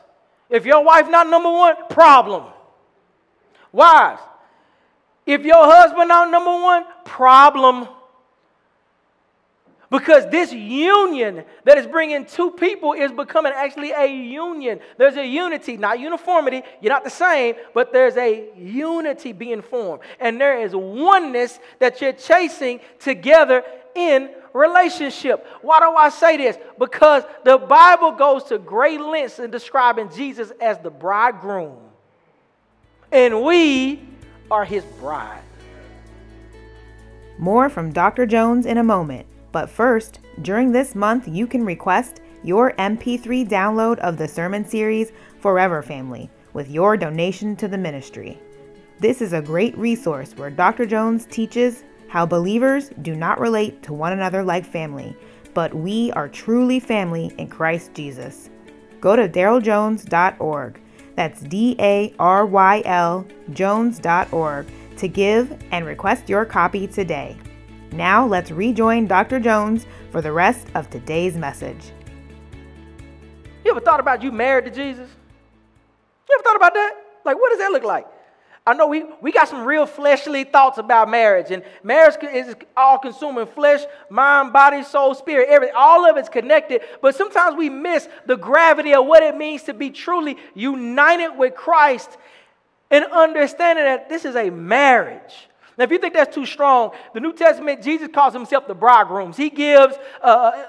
if 0.48 0.66
your 0.66 0.84
wife 0.84 1.08
not 1.08 1.26
number 1.28 1.50
one, 1.50 1.74
problem. 1.88 2.44
Wives, 3.72 4.20
if 5.26 5.44
your 5.44 5.64
husband 5.64 6.08
not 6.08 6.30
number 6.30 6.50
one, 6.50 6.84
problem. 7.04 7.88
Because 9.92 10.26
this 10.30 10.54
union 10.54 11.44
that 11.64 11.76
is 11.76 11.86
bringing 11.86 12.24
two 12.24 12.52
people 12.52 12.94
is 12.94 13.12
becoming 13.12 13.52
actually 13.54 13.90
a 13.90 14.06
union. 14.06 14.80
There's 14.96 15.16
a 15.16 15.26
unity, 15.26 15.76
not 15.76 16.00
uniformity. 16.00 16.62
You're 16.80 16.94
not 16.94 17.04
the 17.04 17.10
same, 17.10 17.56
but 17.74 17.92
there's 17.92 18.16
a 18.16 18.48
unity 18.56 19.32
being 19.32 19.60
formed. 19.60 20.00
And 20.18 20.40
there 20.40 20.62
is 20.62 20.74
oneness 20.74 21.60
that 21.78 22.00
you're 22.00 22.14
chasing 22.14 22.80
together 23.00 23.64
in 23.94 24.30
relationship. 24.54 25.46
Why 25.60 25.80
do 25.80 25.94
I 25.94 26.08
say 26.08 26.38
this? 26.38 26.56
Because 26.78 27.24
the 27.44 27.58
Bible 27.58 28.12
goes 28.12 28.44
to 28.44 28.58
great 28.58 28.98
lengths 28.98 29.40
in 29.40 29.50
describing 29.50 30.10
Jesus 30.10 30.52
as 30.58 30.78
the 30.78 30.90
bridegroom. 30.90 31.76
And 33.12 33.42
we 33.42 34.00
are 34.52 34.66
his 34.66 34.84
bride. 35.00 35.40
More 37.38 37.70
from 37.70 37.90
Dr. 37.90 38.26
Jones 38.26 38.66
in 38.66 38.76
a 38.76 38.84
moment. 38.84 39.26
But 39.50 39.70
first, 39.70 40.20
during 40.42 40.70
this 40.70 40.94
month, 40.94 41.26
you 41.26 41.46
can 41.46 41.64
request 41.64 42.20
your 42.44 42.72
MP3 42.74 43.48
download 43.48 43.98
of 44.00 44.18
the 44.18 44.28
sermon 44.28 44.68
series 44.68 45.12
Forever 45.40 45.82
Family 45.82 46.30
with 46.52 46.70
your 46.70 46.98
donation 46.98 47.56
to 47.56 47.66
the 47.66 47.78
ministry. 47.78 48.38
This 49.00 49.22
is 49.22 49.32
a 49.32 49.40
great 49.40 49.76
resource 49.78 50.36
where 50.36 50.50
Dr. 50.50 50.84
Jones 50.84 51.26
teaches 51.30 51.84
how 52.08 52.26
believers 52.26 52.90
do 53.00 53.16
not 53.16 53.40
relate 53.40 53.82
to 53.84 53.94
one 53.94 54.12
another 54.12 54.44
like 54.44 54.66
family, 54.66 55.16
but 55.54 55.72
we 55.72 56.12
are 56.12 56.28
truly 56.28 56.78
family 56.78 57.32
in 57.38 57.48
Christ 57.48 57.94
Jesus. 57.94 58.50
Go 59.00 59.16
to 59.16 59.28
daryljones.org. 59.30 60.80
That's 61.14 61.40
D 61.40 61.76
A 61.78 62.14
R 62.18 62.46
Y 62.46 62.82
L 62.84 63.26
Jones.org 63.52 64.66
to 64.96 65.08
give 65.08 65.58
and 65.70 65.86
request 65.86 66.28
your 66.28 66.44
copy 66.44 66.86
today. 66.86 67.36
Now 67.92 68.26
let's 68.26 68.50
rejoin 68.50 69.06
Dr. 69.06 69.38
Jones 69.38 69.86
for 70.10 70.22
the 70.22 70.32
rest 70.32 70.66
of 70.74 70.88
today's 70.90 71.36
message. 71.36 71.92
You 73.64 73.70
ever 73.70 73.80
thought 73.80 74.00
about 74.00 74.22
you 74.22 74.32
married 74.32 74.64
to 74.64 74.70
Jesus? 74.70 75.08
You 76.28 76.36
ever 76.36 76.42
thought 76.42 76.56
about 76.56 76.74
that? 76.74 76.94
Like, 77.24 77.36
what 77.36 77.50
does 77.50 77.58
that 77.58 77.72
look 77.72 77.84
like? 77.84 78.06
I 78.64 78.74
know 78.74 78.86
we, 78.86 79.04
we 79.20 79.32
got 79.32 79.48
some 79.48 79.64
real 79.64 79.86
fleshly 79.86 80.44
thoughts 80.44 80.78
about 80.78 81.10
marriage, 81.10 81.50
and 81.50 81.64
marriage 81.82 82.14
is 82.22 82.54
all 82.76 82.96
consuming 82.96 83.46
flesh, 83.46 83.80
mind, 84.08 84.52
body, 84.52 84.84
soul, 84.84 85.14
spirit, 85.14 85.48
everything. 85.48 85.74
All 85.76 86.08
of 86.08 86.16
it's 86.16 86.28
connected, 86.28 86.82
but 87.00 87.16
sometimes 87.16 87.56
we 87.56 87.68
miss 87.68 88.08
the 88.26 88.36
gravity 88.36 88.94
of 88.94 89.04
what 89.06 89.24
it 89.24 89.36
means 89.36 89.64
to 89.64 89.74
be 89.74 89.90
truly 89.90 90.36
united 90.54 91.30
with 91.36 91.56
Christ 91.56 92.16
and 92.88 93.04
understanding 93.06 93.84
that 93.84 94.08
this 94.08 94.24
is 94.24 94.36
a 94.36 94.50
marriage. 94.50 95.48
Now, 95.78 95.84
if 95.84 95.90
you 95.90 95.98
think 95.98 96.12
that's 96.12 96.34
too 96.34 96.44
strong, 96.44 96.90
the 97.14 97.20
New 97.20 97.32
Testament, 97.32 97.82
Jesus 97.82 98.08
calls 98.12 98.34
himself 98.34 98.66
the 98.66 98.74
bridegroom. 98.74 99.32
He 99.32 99.48
gives 99.48 99.96
uh, 100.22 100.26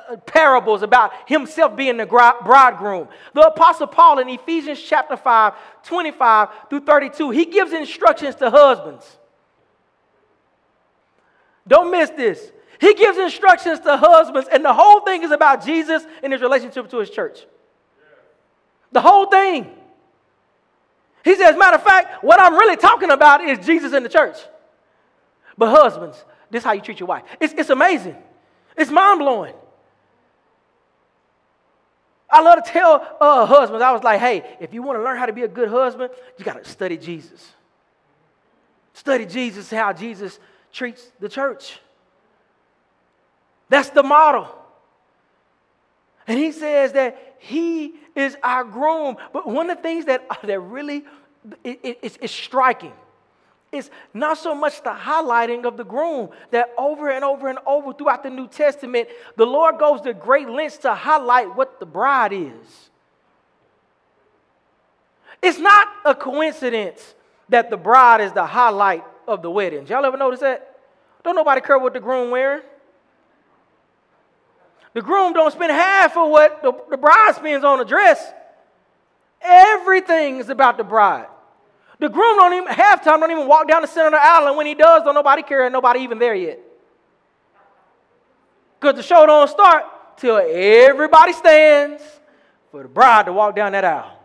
uh, 0.10 0.17
parables 0.17 0.81
about 0.81 1.12
himself 1.27 1.75
being 1.75 1.98
the 1.98 2.05
bridegroom. 2.05 3.10
The 3.33 3.41
Apostle 3.41 3.88
Paul 3.88 4.19
in 4.19 4.29
Ephesians 4.29 4.81
chapter 4.81 5.17
5, 5.17 5.53
25 5.83 6.50
through 6.69 6.79
32, 6.81 7.31
he 7.31 7.45
gives 7.45 7.74
instructions 7.74 8.36
to 8.36 8.50
husbands. 8.50 9.17
Don't 11.67 11.91
miss 11.91 12.10
this. 12.12 12.51
He 12.79 12.93
gives 12.93 13.17
instructions 13.17 13.81
to 13.81 13.98
husbands, 13.98 14.48
and 14.51 14.63
the 14.63 14.74
whole 14.74 15.01
thing 15.01 15.24
is 15.24 15.31
about 15.31 15.65
Jesus 15.65 16.03
and 16.22 16.31
his 16.31 16.41
relationship 16.41 16.89
to 16.89 17.00
his 17.00 17.10
church. 17.10 17.45
The 18.93 19.01
whole 19.01 19.25
thing. 19.25 19.69
He 21.25 21.36
says, 21.36 21.57
matter 21.57 21.77
of 21.77 21.83
fact, 21.83 22.24
what 22.24 22.39
I'm 22.39 22.53
really 22.53 22.75
talking 22.75 23.12
about 23.12 23.43
is 23.43 23.65
Jesus 23.65 23.93
and 23.93 24.05
the 24.05 24.10
church. 24.10 24.38
But 25.57 25.69
husbands, 25.69 26.24
this 26.50 26.62
is 26.62 26.65
how 26.65 26.74
you 26.74 26.81
treat 26.81 27.00
your 27.00 27.07
wife. 27.07 27.24
It's, 27.39 27.53
it's 27.53 27.69
amazing. 27.69 28.15
It's 28.77 28.91
mind 28.91 29.19
blowing. 29.19 29.53
I 32.29 32.41
love 32.41 32.63
to 32.63 32.72
tell 32.72 33.15
uh, 33.22 33.45
husbands, 33.45 33.83
I 33.83 33.91
was 33.91 34.03
like, 34.03 34.19
hey, 34.19 34.43
if 34.60 34.74
you 34.74 34.81
want 34.81 34.98
to 34.98 35.03
learn 35.03 35.17
how 35.17 35.27
to 35.27 35.33
be 35.33 35.43
a 35.43 35.48
good 35.48 35.69
husband, 35.69 36.12
you 36.38 36.45
got 36.45 36.63
to 36.63 36.69
study 36.69 36.98
Jesus. 36.98 37.51
Study 38.93 39.25
Jesus, 39.25 39.69
how 39.69 39.93
Jesus 39.93 40.39
treats 40.72 41.12
the 41.19 41.29
church. 41.29 41.79
That's 43.69 43.89
the 43.89 44.03
model. 44.03 44.48
And 46.27 46.39
he 46.39 46.51
says 46.51 46.93
that 46.93 47.36
he 47.39 47.93
is 48.15 48.38
our 48.41 48.63
groom. 48.63 49.17
But 49.31 49.48
one 49.48 49.69
of 49.69 49.77
the 49.77 49.83
things 49.83 50.05
that, 50.05 50.25
that 50.43 50.60
really 50.60 51.05
it, 51.63 51.79
it, 51.83 52.00
it's, 52.01 52.17
it's 52.22 52.33
striking 52.33 52.93
it's 53.73 53.89
not 54.13 54.37
so 54.37 54.53
much 54.53 54.83
the 54.83 54.91
highlighting 54.91 55.65
of 55.65 55.77
the 55.77 55.83
groom 55.83 56.29
that 56.51 56.69
over 56.77 57.09
and 57.09 57.25
over 57.25 57.49
and 57.49 57.57
over 57.65 57.91
throughout 57.91 58.21
the 58.21 58.29
New 58.29 58.47
Testament, 58.47 59.09
the 59.35 59.45
Lord 59.45 59.79
goes 59.79 60.01
to 60.01 60.13
great 60.13 60.47
lengths 60.47 60.77
to 60.77 60.93
highlight 60.93 61.55
what 61.55 61.79
the 61.79 61.85
bride 61.85 62.33
is. 62.33 62.89
It's 65.41 65.57
not 65.57 65.87
a 66.05 66.13
coincidence 66.13 67.15
that 67.49 67.71
the 67.71 67.77
bride 67.77 68.21
is 68.21 68.31
the 68.31 68.45
highlight 68.45 69.03
of 69.27 69.41
the 69.41 69.49
wedding. 69.49 69.87
Y'all 69.87 70.05
ever 70.05 70.17
notice 70.17 70.41
that? 70.41 70.79
Don't 71.23 71.35
nobody 71.35 71.59
care 71.59 71.79
what 71.79 71.93
the 71.93 71.99
groom 71.99 72.29
wearing. 72.29 72.61
The 74.93 75.01
groom 75.01 75.33
don't 75.33 75.51
spend 75.51 75.71
half 75.71 76.15
of 76.15 76.29
what 76.29 76.61
the, 76.61 76.71
the 76.91 76.97
bride 76.97 77.33
spends 77.35 77.63
on 77.63 77.81
a 77.81 77.85
dress. 77.85 78.31
Everything 79.41 80.37
is 80.37 80.49
about 80.49 80.77
the 80.77 80.83
bride. 80.83 81.25
The 82.00 82.09
groom 82.09 82.38
don't 82.38 82.53
even 82.53 82.67
halftime 82.69 83.19
don't 83.19 83.31
even 83.31 83.47
walk 83.47 83.67
down 83.67 83.81
the 83.81 83.88
center 83.88 84.07
of 84.07 84.13
the 84.13 84.23
aisle, 84.23 84.47
and 84.47 84.57
when 84.57 84.65
he 84.65 84.75
does, 84.75 85.03
don't 85.03 85.15
nobody 85.15 85.43
care, 85.43 85.65
and 85.65 85.73
nobody 85.73 86.01
even 86.01 86.19
there 86.19 86.35
yet. 86.35 86.59
Because 88.79 88.95
the 88.95 89.03
show 89.03 89.25
don't 89.25 89.47
start 89.47 89.85
till 90.17 90.38
everybody 90.38 91.33
stands 91.33 92.03
for 92.71 92.83
the 92.83 92.89
bride 92.89 93.27
to 93.27 93.33
walk 93.33 93.55
down 93.55 93.71
that 93.71 93.85
aisle. 93.85 94.19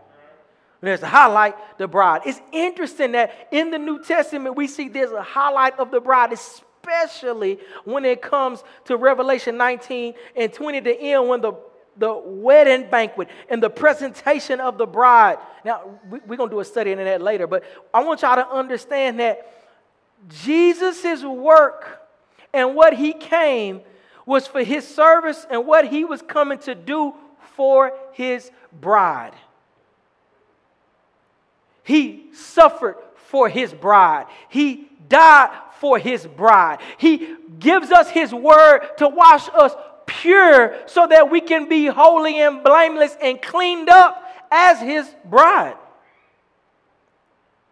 There's 0.81 1.03
a 1.03 1.07
highlight 1.07 1.57
the 1.79 1.89
bride. 1.89 2.23
It's 2.25 2.41
interesting 2.53 3.13
that 3.13 3.49
in 3.51 3.71
the 3.71 3.79
New 3.79 4.03
Testament 4.03 4.57
we 4.57 4.69
see 4.69 4.89
there's 4.89 5.11
a 5.11 5.23
highlight 5.23 5.79
of 5.79 5.91
the 5.91 6.01
bride, 6.01 6.33
especially 6.33 7.59
when 7.85 8.05
it 8.05 8.23
comes 8.23 8.63
to 8.85 8.97
Revelation 8.97 9.57
19 9.57 10.15
and 10.37 10.53
20 10.53 10.81
to 10.83 11.01
end 11.01 11.29
when 11.29 11.41
the 11.41 11.53
the 11.99 12.15
wedding 12.25 12.89
banquet 12.91 13.29
and 13.49 13.63
the 13.63 13.71
presentation 13.71 14.61
of 14.61 14.79
the 14.79 14.87
bride. 14.87 15.39
Now, 15.65 15.83
we're 16.09 16.37
going 16.37 16.49
to 16.49 16.55
do 16.55 16.61
a 16.61 16.65
study 16.65 16.93
into 16.93 17.05
that 17.05 17.21
later, 17.21 17.47
but 17.47 17.65
I 17.93 18.05
want 18.05 18.23
y'all 18.23 18.37
to 18.37 18.49
understand 18.49 19.21
that 19.21 19.53
Jesus' 20.29 21.23
work 21.23 22.01
and 22.53 22.75
what 22.75 22.95
he 22.95 23.13
came 23.13 23.83
was 24.25 24.47
for 24.47 24.63
his 24.63 24.87
service 24.87 25.47
and 25.51 25.67
what 25.67 25.89
he 25.89 26.05
was 26.05 26.23
coming 26.23 26.59
to 26.61 26.75
do 26.75 27.15
for 27.57 27.93
his 28.13 28.51
bride. 28.73 29.33
He 31.83 32.27
suffered 32.35 32.97
for 33.15 33.49
his 33.49 33.73
bride. 33.73 34.27
He 34.49 34.89
died 35.09 35.57
for 35.81 35.99
his 35.99 36.27
bride. 36.27 36.81
He 36.99 37.37
gives 37.59 37.91
us 37.91 38.11
his 38.11 38.35
word 38.35 38.81
to 38.99 39.09
wash 39.09 39.49
us 39.55 39.75
pure 40.09 40.75
so 40.87 41.07
that 41.07 41.31
we 41.31 41.41
can 41.41 41.69
be 41.69 41.87
holy 41.87 42.41
and 42.41 42.65
blameless 42.65 43.17
and 43.23 43.41
cleaned 43.41 43.89
up 43.89 44.25
as 44.51 44.81
his 44.81 45.09
bride. 45.25 45.77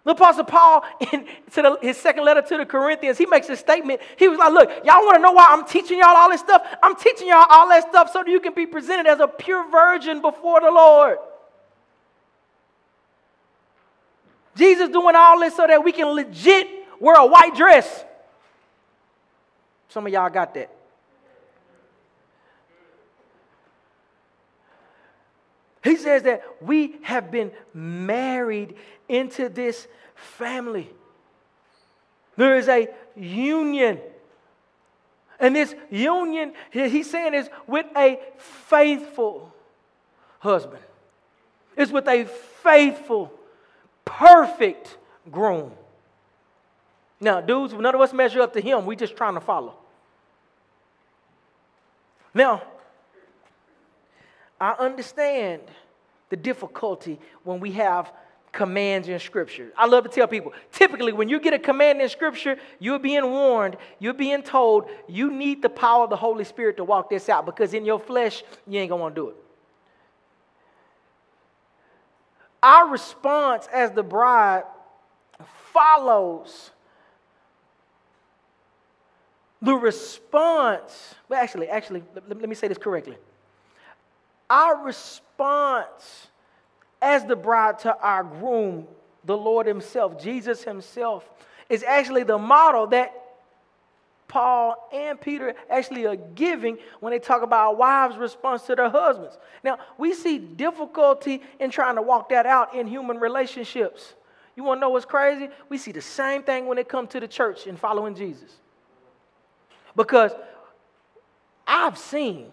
The 0.05 0.13
Apostle 0.13 0.45
Paul, 0.45 0.85
in 1.13 1.27
the, 1.53 1.79
his 1.83 1.97
second 1.97 2.25
letter 2.25 2.41
to 2.41 2.59
the 2.59 2.65
Corinthians, 2.65 3.19
he 3.19 3.27
makes 3.27 3.49
a 3.49 3.57
statement. 3.57 4.01
He 4.17 4.29
was 4.29 4.39
like, 4.39 4.53
Look, 4.53 4.71
y'all 4.85 5.05
want 5.05 5.17
to 5.17 5.21
know 5.21 5.33
why 5.33 5.49
I'm 5.51 5.67
teaching 5.67 5.99
y'all 5.99 6.17
all 6.17 6.31
this 6.31 6.41
stuff? 6.41 6.65
I'm 6.81 6.95
teaching 6.95 7.27
y'all 7.27 7.45
all 7.51 7.69
that 7.71 7.89
stuff 7.89 8.13
so 8.13 8.23
that 8.23 8.31
you 8.31 8.39
can 8.39 8.55
be 8.55 8.67
presented 8.67 9.09
as 9.09 9.19
a 9.19 9.27
pure 9.27 9.69
virgin 9.69 10.21
before 10.21 10.61
the 10.61 10.71
Lord. 10.71 11.19
Jesus 14.55 14.89
doing 14.91 15.17
all 15.17 15.41
this 15.41 15.57
so 15.57 15.67
that 15.67 15.83
we 15.83 15.91
can 15.91 16.07
legit 16.07 16.69
wear 17.01 17.17
a 17.17 17.27
white 17.27 17.57
dress. 17.57 18.05
Some 19.89 20.07
of 20.07 20.13
y'all 20.13 20.31
got 20.31 20.55
that. 20.55 20.76
He 25.87 25.97
says 25.97 26.25
that 26.25 26.43
we 26.61 26.97
have 27.03 27.31
been 27.31 27.53
married 27.73 28.75
into 29.09 29.49
this 29.49 29.87
family. 30.17 30.91
There 32.37 32.57
is 32.57 32.69
a 32.69 32.89
union. 33.15 34.01
And 35.39 35.55
this 35.55 35.77
union, 35.89 36.55
he's 36.73 37.09
saying, 37.09 37.35
is 37.35 37.49
with 37.69 37.87
a 37.97 38.19
faithful 38.37 39.55
husband. 40.41 40.83
It's 41.77 41.93
with 41.93 42.09
a 42.09 42.25
faithful, 42.25 43.33
perfect 44.05 44.99
groom. 45.31 45.71
Now, 47.21 47.41
dudes, 47.41 47.75
none 47.75 47.95
of 47.95 48.01
us 48.01 48.13
measure 48.13 48.41
up 48.41 48.53
to 48.55 48.61
him. 48.61 48.87
We're 48.87 48.97
just 48.97 49.17
trying 49.17 49.35
to 49.35 49.41
follow. 49.41 49.75
Now, 52.35 52.63
I 54.61 54.73
understand 54.73 55.63
the 56.31 56.37
difficulty 56.37 57.19
when 57.45 57.61
we 57.61 57.73
have 57.73 58.13
commands 58.53 59.09
in 59.09 59.19
Scripture. 59.19 59.71
I 59.77 59.87
love 59.87 60.05
to 60.05 60.11
tell 60.11 60.27
people 60.27 60.55
typically, 60.73 61.13
when 61.13 61.29
you 61.29 61.39
get 61.39 61.53
a 61.53 61.59
command 61.59 62.01
in 62.01 62.09
Scripture, 62.09 62.57
you're 62.79 62.99
being 62.99 63.25
warned, 63.25 63.77
you're 63.99 64.15
being 64.15 64.43
told 64.43 64.89
you 65.09 65.31
need 65.31 65.61
the 65.63 65.69
power 65.69 66.05
of 66.05 66.11
the 66.11 66.17
Holy 66.17 66.45
Spirit 66.45 66.79
to 66.79 66.85
walk 66.85 67.11
this 67.11 67.29
out 67.29 67.45
because 67.45 67.75
in 67.75 67.85
your 67.85 68.01
flesh, 68.01 68.43
you 68.67 68.81
ain't 68.81 68.89
gonna 68.89 69.03
wanna 69.03 69.15
do 69.15 69.29
it. 69.29 69.37
Our 72.63 72.89
response 72.89 73.69
as 73.73 73.93
the 73.93 74.03
bride 74.03 74.65
follows 75.73 76.71
the 79.61 79.75
response. 79.75 81.15
Well, 81.29 81.41
actually, 81.41 81.69
actually, 81.69 82.03
let, 82.15 82.41
let 82.41 82.49
me 82.49 82.55
say 82.55 82.69
this 82.69 82.79
correctly. 82.79 83.17
Our 84.49 84.85
response 84.85 86.29
as 87.03 87.25
the 87.25 87.37
bride 87.37 87.81
to 87.81 87.97
our 87.99 88.25
groom, 88.25 88.87
the 89.25 89.37
Lord 89.37 89.67
Himself, 89.67 90.21
Jesus 90.23 90.63
Himself, 90.63 91.29
is 91.69 91.83
actually 91.83 92.23
the 92.23 92.39
model 92.39 92.87
that 92.89 93.13
Paul 94.29 94.89
and 94.93 95.21
Peter 95.21 95.55
actually 95.71 96.07
are 96.07 96.17
giving 96.17 96.79
when 97.01 97.13
they 97.13 97.19
talk 97.19 97.43
about 97.43 97.79
wives' 97.79 98.17
response 98.17 98.63
to 98.63 98.75
their 98.75 98.91
husbands. 98.91 99.39
Now, 99.63 99.79
we 99.99 100.15
see 100.15 100.39
difficulty 100.39 101.43
in 101.61 101.71
trying 101.71 101.97
to 101.97 102.03
walk 102.03 102.29
that 102.31 102.47
out 102.47 102.75
in 102.75 102.87
human 102.87 103.19
relationships. 103.19 104.15
You 104.57 104.65
want 104.65 104.79
to 104.79 104.81
know 104.81 104.91
what's 104.91 105.05
crazy? 105.05 105.49
We 105.69 105.79
see 105.79 105.93
the 105.93 106.03
same 106.03 106.43
thing 106.43 106.67
when 106.67 106.79
it 106.79 106.89
comes 106.89 107.11
to 107.11 107.21
the 107.21 107.29
church 107.29 107.67
and 107.67 107.79
following 107.79 108.15
Jesus. 108.15 108.57
Because 109.95 110.33
I've 111.67 111.99
seen 111.99 112.47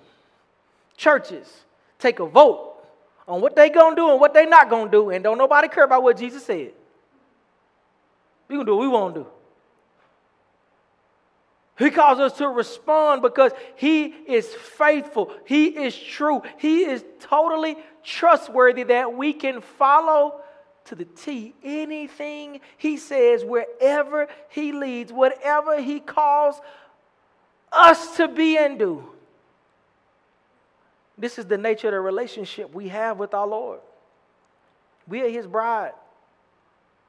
churches 0.96 1.64
take 2.04 2.20
a 2.20 2.26
vote 2.26 2.76
on 3.28 3.42
what 3.42 3.56
they 3.56 3.70
gonna 3.70 3.96
do 3.96 4.12
and 4.12 4.20
what 4.20 4.34
they 4.34 4.46
not 4.46 4.70
gonna 4.70 4.92
do, 4.92 5.10
and 5.10 5.24
don't 5.24 5.38
nobody 5.38 5.68
care 5.68 5.86
about 5.86 6.04
what 6.04 6.18
Jesus 6.18 6.46
said. 6.46 6.74
We 8.48 8.56
gonna 8.56 8.66
do 8.66 8.76
what 8.76 8.82
we 8.82 8.88
want 8.90 9.16
to 9.16 9.22
do. 9.22 9.28
He 11.80 11.90
calls 11.90 12.20
us 12.20 12.38
to 12.38 12.48
respond 12.48 13.22
because 13.24 13.52
He 13.76 14.06
is 14.06 14.48
faithful. 14.54 15.34
He 15.46 15.68
is 15.68 15.98
true. 15.98 16.44
He 16.58 16.84
is 16.84 17.04
totally 17.20 17.78
trustworthy 18.04 18.84
that 18.84 19.14
we 19.14 19.34
can 19.34 19.62
follow 19.62 20.42
to 20.86 20.96
the 20.96 21.06
T 21.06 21.56
anything 21.64 22.60
He 22.78 22.98
says, 22.98 23.44
wherever 23.44 24.28
He 24.50 24.72
leads, 24.74 25.12
whatever 25.12 25.82
He 25.82 26.00
calls 26.00 26.60
us 27.72 28.18
to 28.18 28.28
be 28.28 28.58
and 28.58 28.78
do. 28.78 29.13
This 31.24 31.40
is 31.40 31.46
the 31.46 31.58
nature 31.58 31.88
of 31.88 31.94
the 31.94 32.02
relationship 32.02 32.76
we 32.76 32.90
have 32.90 33.18
with 33.18 33.34
our 33.34 33.48
Lord. 33.48 33.80
We 35.08 35.22
are 35.22 35.30
His 35.30 35.48
bride. 35.48 35.94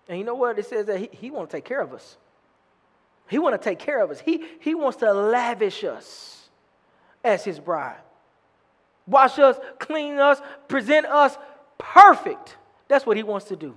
And 0.08 0.16
you 0.16 0.24
know 0.24 0.36
what? 0.36 0.56
It 0.56 0.66
says 0.66 0.86
that 0.86 1.00
He, 1.00 1.08
he 1.10 1.30
wants 1.32 1.50
to 1.50 1.56
take 1.56 1.64
care 1.64 1.80
of 1.80 1.92
us. 1.92 2.16
He 3.28 3.40
wants 3.40 3.58
to 3.58 3.70
take 3.70 3.80
care 3.80 4.00
of 4.00 4.12
us. 4.12 4.20
He, 4.20 4.44
he 4.60 4.76
wants 4.76 4.98
to 4.98 5.12
lavish 5.12 5.82
us 5.82 6.48
as 7.24 7.42
His 7.42 7.58
bride. 7.58 7.98
Wash 9.08 9.40
us, 9.40 9.56
clean 9.80 10.20
us, 10.20 10.40
present 10.68 11.06
us 11.06 11.36
perfect. 11.76 12.56
That's 12.86 13.04
what 13.04 13.16
He 13.16 13.24
wants 13.24 13.46
to 13.46 13.56
do. 13.56 13.74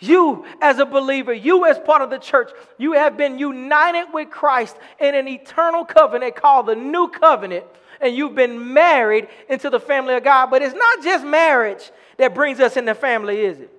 You, 0.00 0.44
as 0.60 0.80
a 0.80 0.84
believer, 0.84 1.32
you, 1.32 1.64
as 1.66 1.78
part 1.78 2.02
of 2.02 2.10
the 2.10 2.18
church, 2.18 2.50
you 2.76 2.94
have 2.94 3.16
been 3.16 3.38
united 3.38 4.06
with 4.12 4.30
Christ 4.30 4.76
in 4.98 5.14
an 5.14 5.28
eternal 5.28 5.84
covenant 5.84 6.34
called 6.34 6.66
the 6.66 6.74
New 6.74 7.06
Covenant 7.06 7.66
and 8.02 8.14
you've 8.14 8.34
been 8.34 8.72
married 8.74 9.28
into 9.48 9.70
the 9.70 9.80
family 9.80 10.14
of 10.14 10.24
God. 10.24 10.50
But 10.50 10.60
it's 10.60 10.74
not 10.74 11.02
just 11.02 11.24
marriage 11.24 11.90
that 12.18 12.34
brings 12.34 12.60
us 12.60 12.76
in 12.76 12.84
the 12.84 12.94
family, 12.94 13.40
is 13.40 13.60
it? 13.60 13.70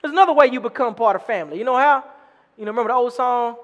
There's 0.00 0.12
another 0.12 0.32
way 0.32 0.48
you 0.48 0.60
become 0.60 0.94
part 0.94 1.16
of 1.16 1.24
family. 1.24 1.58
You 1.58 1.64
know 1.64 1.76
how? 1.76 2.04
You 2.58 2.64
know, 2.64 2.70
remember 2.70 2.90
the 2.90 2.94
old 2.94 3.12
song? 3.12 3.56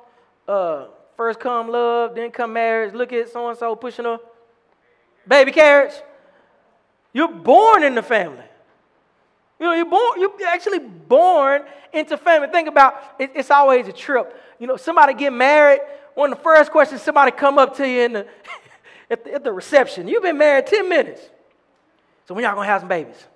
Uh, 0.47 0.87
first 1.17 1.39
come 1.39 1.69
love, 1.71 2.15
then 2.15 2.31
come 2.31 2.53
marriage. 2.55 2.95
Look 2.95 3.13
at 3.13 3.29
so 3.31 3.49
and 3.49 3.59
so 3.59 3.77
pushing 3.77 4.07
a 4.07 4.19
baby 5.27 5.53
carriage. 5.53 5.93
You're 7.13 7.33
born 7.33 7.83
in 7.83 7.95
the 7.95 8.03
family. 8.03 8.45
You 9.61 9.67
know, 9.67 9.73
you're 9.73 9.87
born, 9.87 10.21
you're 10.21 10.47
actually 10.47 10.79
born 10.79 11.63
into 11.93 12.17
family. 12.17 12.49
Think 12.49 12.69
about 12.69 12.95
it, 13.19 13.33
it's 13.35 13.51
always 13.51 13.89
a 13.89 13.93
trip. 13.93 14.41
You 14.59 14.69
know, 14.69 14.77
somebody 14.77 15.15
get 15.15 15.33
married, 15.33 15.81
one 16.15 16.33
of 16.33 16.39
the 16.39 16.45
first 16.45 16.71
questions 16.71 17.03
somebody 17.03 17.33
come 17.33 17.59
up 17.59 17.77
to 17.77 17.89
you 17.89 18.03
in 18.03 18.13
the 18.13 18.27
at 19.11 19.25
the, 19.25 19.35
at 19.35 19.45
the 19.45 19.53
reception. 19.53 20.09
You've 20.09 20.23
been 20.23 20.39
married 20.39 20.67
10 20.67 20.89
minutes. 20.89 21.21
So 22.27 22.35
when 22.35 22.45
y'all 22.45 22.55
gonna 22.55 22.67
have 22.67 22.83
some 22.83 22.89
babies? 22.89 23.27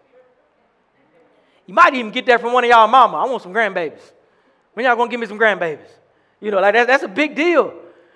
You 1.66 1.74
might 1.74 1.94
even 1.94 2.10
get 2.10 2.26
that 2.26 2.40
from 2.40 2.52
one 2.52 2.64
of 2.64 2.70
y'all 2.70 2.88
mama. 2.88 3.16
I 3.16 3.24
want 3.24 3.42
some 3.42 3.52
grandbabies. 3.54 4.12
When 4.74 4.84
y'all 4.84 4.96
gonna 4.96 5.10
give 5.10 5.20
me 5.20 5.26
some 5.26 5.38
grandbabies? 5.38 5.88
You 6.40 6.50
know, 6.50 6.60
like 6.60 6.74
that, 6.74 6.86
that's 6.86 7.04
a 7.04 7.08
big 7.08 7.34
deal. 7.34 7.72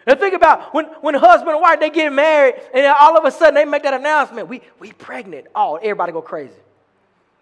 And 0.07 0.19
think 0.21 0.35
about 0.35 0.75
when, 0.75 0.87
when 1.01 1.15
husband 1.15 1.51
and 1.51 1.61
wife 1.61 1.81
they 1.81 1.91
get 1.91 2.13
married, 2.13 2.55
and 2.75 2.87
all 2.87 3.17
of 3.17 3.25
a 3.25 3.31
sudden 3.31 3.55
they 3.55 3.65
make 3.65 3.83
that 3.85 3.95
announcement, 3.95 4.49
we 4.49 4.63
we 4.79 4.93
pregnant. 4.93 5.47
Oh, 5.55 5.77
everybody 5.77 6.13
go 6.13 6.23
crazy. 6.23 6.53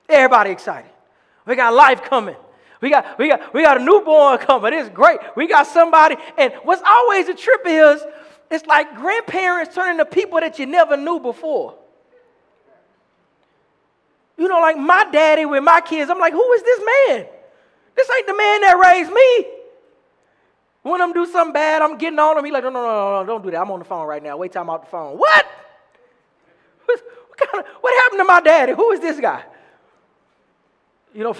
Everybody 0.08 0.50
excited. 0.50 0.90
We 1.46 1.56
got 1.56 1.74
life 1.74 2.02
coming. 2.02 2.36
We 2.80 2.90
got, 2.90 3.18
we 3.18 3.28
got, 3.28 3.54
we 3.54 3.62
got 3.62 3.80
a 3.80 3.84
newborn 3.84 4.38
coming. 4.38 4.74
It's 4.74 4.90
great. 4.90 5.18
We 5.36 5.46
got 5.46 5.66
somebody. 5.66 6.16
And 6.36 6.52
what's 6.64 6.82
always 6.86 7.28
a 7.28 7.34
trip 7.34 7.62
is 7.64 8.02
it's 8.50 8.66
like 8.66 8.94
grandparents 8.94 9.74
turning 9.74 9.98
to 9.98 10.04
people 10.04 10.40
that 10.40 10.58
you 10.58 10.66
never 10.66 10.96
knew 10.96 11.18
before. 11.20 11.76
You 14.36 14.48
know, 14.48 14.60
like 14.60 14.76
my 14.76 15.06
daddy 15.12 15.44
with 15.44 15.62
my 15.62 15.80
kids, 15.80 16.10
I'm 16.10 16.18
like, 16.18 16.32
who 16.32 16.52
is 16.52 16.62
this 16.62 16.80
man? 16.80 17.26
This 17.96 18.10
ain't 18.16 18.26
the 18.26 18.36
man 18.36 18.60
that 18.62 18.90
raised 18.92 19.12
me. 19.12 19.46
When 20.82 21.00
I'm 21.00 21.12
do 21.12 21.24
something 21.24 21.52
bad, 21.52 21.80
I'm 21.80 21.96
getting 21.96 22.18
on 22.18 22.36
him. 22.36 22.44
He's 22.44 22.52
like, 22.52 22.64
no, 22.64 22.70
no, 22.70 22.82
no, 22.82 22.88
no, 22.88 23.20
no, 23.20 23.26
don't 23.26 23.42
do 23.42 23.50
that. 23.52 23.60
I'm 23.60 23.70
on 23.70 23.78
the 23.78 23.84
phone 23.84 24.06
right 24.06 24.22
now. 24.22 24.36
Wait 24.36 24.52
till 24.52 24.62
I'm 24.62 24.70
off 24.70 24.82
the 24.82 24.90
phone. 24.90 25.16
What? 25.16 25.46
What, 26.84 27.00
what, 27.28 27.38
kind 27.38 27.64
of, 27.64 27.70
what 27.80 28.02
happened 28.02 28.20
to 28.20 28.24
my 28.24 28.40
daddy? 28.40 28.72
Who 28.72 28.90
is 28.90 29.00
this 29.00 29.18
guy? 29.18 29.44
You 31.14 31.22
know, 31.22 31.32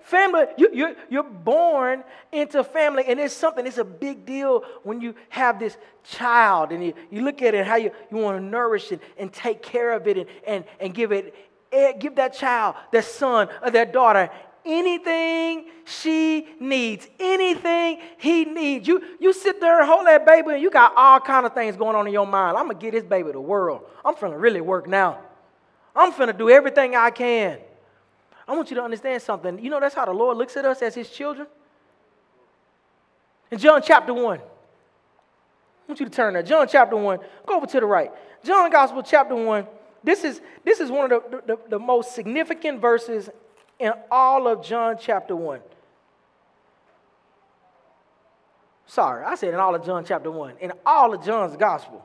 family, 0.00 0.44
you, 0.56 0.70
you're, 0.72 0.94
you're 1.10 1.22
born 1.22 2.02
into 2.32 2.64
family, 2.64 3.04
and 3.06 3.20
it's 3.20 3.34
something, 3.34 3.66
it's 3.66 3.76
a 3.76 3.84
big 3.84 4.24
deal 4.24 4.64
when 4.84 5.02
you 5.02 5.14
have 5.28 5.58
this 5.58 5.76
child 6.02 6.72
and 6.72 6.82
you, 6.82 6.94
you 7.10 7.22
look 7.22 7.42
at 7.42 7.54
it 7.54 7.58
and 7.58 7.66
how 7.68 7.76
you, 7.76 7.90
you 8.10 8.16
want 8.16 8.38
to 8.38 8.42
nourish 8.42 8.90
it 8.90 9.02
and 9.18 9.30
take 9.30 9.62
care 9.62 9.92
of 9.92 10.08
it 10.08 10.16
and, 10.16 10.26
and, 10.46 10.64
and 10.80 10.94
give 10.94 11.12
it, 11.12 11.34
eh, 11.72 11.92
give 11.92 12.14
that 12.14 12.32
child, 12.32 12.74
that 12.90 13.04
son 13.04 13.48
or 13.62 13.70
that 13.70 13.92
daughter, 13.92 14.30
anything 14.64 15.66
she 15.84 16.48
needs, 16.58 17.06
anything 17.20 17.98
he 18.16 18.46
needs. 18.46 18.88
You, 18.88 19.02
you 19.20 19.34
sit 19.34 19.60
there 19.60 19.78
and 19.78 19.86
hold 19.86 20.06
that 20.06 20.24
baby, 20.24 20.54
and 20.54 20.62
you 20.62 20.70
got 20.70 20.94
all 20.96 21.20
kind 21.20 21.44
of 21.44 21.52
things 21.52 21.76
going 21.76 21.96
on 21.96 22.06
in 22.06 22.14
your 22.14 22.26
mind. 22.26 22.56
I'm 22.56 22.64
going 22.64 22.78
to 22.78 22.82
get 22.82 22.92
this 22.92 23.04
baby 23.04 23.30
the 23.30 23.40
world. 23.40 23.82
I'm 24.06 24.14
finna 24.14 24.40
really 24.40 24.62
work 24.62 24.88
now. 24.88 25.18
I'm 25.94 26.12
finna 26.12 26.36
do 26.36 26.48
everything 26.48 26.96
I 26.96 27.10
can. 27.10 27.58
I 28.46 28.54
want 28.54 28.70
you 28.70 28.76
to 28.76 28.82
understand 28.82 29.22
something. 29.22 29.58
You 29.62 29.70
know, 29.70 29.80
that's 29.80 29.94
how 29.94 30.04
the 30.04 30.12
Lord 30.12 30.36
looks 30.36 30.56
at 30.56 30.64
us 30.64 30.82
as 30.82 30.94
his 30.94 31.08
children. 31.10 31.46
In 33.50 33.58
John 33.58 33.82
chapter 33.84 34.14
1, 34.14 34.38
I 34.38 34.42
want 35.86 36.00
you 36.00 36.06
to 36.06 36.12
turn 36.12 36.34
there. 36.34 36.42
John 36.42 36.66
chapter 36.68 36.96
1, 36.96 37.18
go 37.46 37.56
over 37.56 37.66
to 37.66 37.80
the 37.80 37.86
right. 37.86 38.10
John 38.44 38.70
Gospel 38.70 39.02
chapter 39.02 39.34
1. 39.34 39.66
This 40.02 40.24
is, 40.24 40.40
this 40.64 40.80
is 40.80 40.90
one 40.90 41.12
of 41.12 41.22
the, 41.30 41.42
the, 41.46 41.58
the 41.70 41.78
most 41.78 42.14
significant 42.14 42.80
verses 42.80 43.28
in 43.78 43.92
all 44.10 44.48
of 44.48 44.64
John 44.64 44.96
chapter 45.00 45.36
1. 45.36 45.60
Sorry, 48.86 49.24
I 49.24 49.34
said 49.36 49.54
in 49.54 49.60
all 49.60 49.74
of 49.74 49.84
John 49.84 50.04
chapter 50.04 50.30
1. 50.30 50.56
In 50.60 50.72
all 50.84 51.14
of 51.14 51.24
John's 51.24 51.56
gospel. 51.56 52.04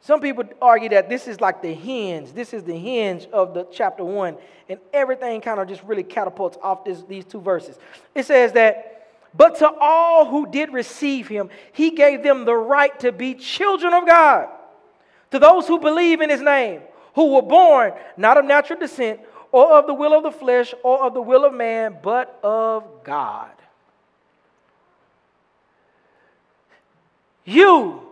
Some 0.00 0.20
people 0.20 0.44
argue 0.62 0.88
that 0.90 1.08
this 1.08 1.26
is 1.26 1.40
like 1.40 1.62
the 1.62 1.72
hinge. 1.72 2.32
This 2.32 2.54
is 2.54 2.62
the 2.62 2.76
hinge 2.76 3.26
of 3.32 3.54
the 3.54 3.66
chapter 3.72 4.04
one, 4.04 4.36
and 4.68 4.78
everything 4.92 5.40
kind 5.40 5.58
of 5.58 5.66
just 5.66 5.82
really 5.82 6.04
catapults 6.04 6.56
off 6.62 6.84
this, 6.84 7.02
these 7.08 7.24
two 7.24 7.40
verses. 7.40 7.78
It 8.14 8.24
says 8.24 8.52
that, 8.52 9.08
but 9.34 9.56
to 9.56 9.68
all 9.80 10.26
who 10.26 10.46
did 10.46 10.72
receive 10.72 11.26
him, 11.26 11.50
he 11.72 11.90
gave 11.90 12.22
them 12.22 12.44
the 12.44 12.54
right 12.54 12.98
to 13.00 13.10
be 13.10 13.34
children 13.34 13.92
of 13.92 14.06
God. 14.06 14.48
To 15.32 15.40
those 15.40 15.66
who 15.66 15.80
believe 15.80 16.20
in 16.20 16.30
his 16.30 16.40
name, 16.40 16.82
who 17.14 17.34
were 17.34 17.42
born 17.42 17.92
not 18.16 18.38
of 18.38 18.44
natural 18.44 18.78
descent, 18.78 19.20
or 19.50 19.72
of 19.72 19.86
the 19.86 19.94
will 19.94 20.12
of 20.14 20.22
the 20.22 20.30
flesh, 20.30 20.72
or 20.84 21.02
of 21.02 21.14
the 21.14 21.20
will 21.20 21.44
of 21.44 21.52
man, 21.52 21.98
but 22.00 22.38
of 22.44 22.84
God. 23.02 23.50
You 27.44 28.05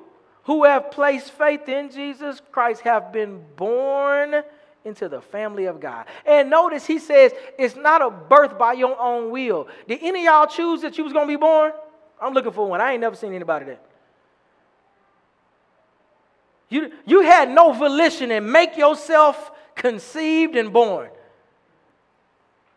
who 0.44 0.64
have 0.64 0.90
placed 0.90 1.32
faith 1.32 1.68
in 1.68 1.90
Jesus 1.90 2.40
Christ 2.52 2.82
have 2.82 3.12
been 3.12 3.42
born 3.56 4.42
into 4.84 5.08
the 5.08 5.20
family 5.20 5.64
of 5.64 5.80
God. 5.80 6.06
And 6.26 6.50
notice 6.50 6.86
he 6.86 6.98
says 6.98 7.32
it's 7.58 7.76
not 7.76 8.02
a 8.02 8.10
birth 8.10 8.58
by 8.58 8.74
your 8.74 9.00
own 9.00 9.30
will. 9.30 9.68
Did 9.88 10.00
any 10.02 10.26
of 10.26 10.32
y'all 10.32 10.46
choose 10.46 10.82
that 10.82 10.98
you 10.98 11.04
was 11.04 11.12
to 11.12 11.26
be 11.26 11.36
born? 11.36 11.72
I'm 12.20 12.34
looking 12.34 12.52
for 12.52 12.68
one. 12.68 12.80
I 12.80 12.92
ain't 12.92 13.00
never 13.00 13.16
seen 13.16 13.32
anybody 13.32 13.66
that. 13.66 13.84
You, 16.68 16.92
you 17.06 17.20
had 17.22 17.50
no 17.50 17.72
volition 17.72 18.30
and 18.30 18.50
make 18.50 18.76
yourself 18.76 19.50
conceived 19.74 20.56
and 20.56 20.72
born. 20.72 21.08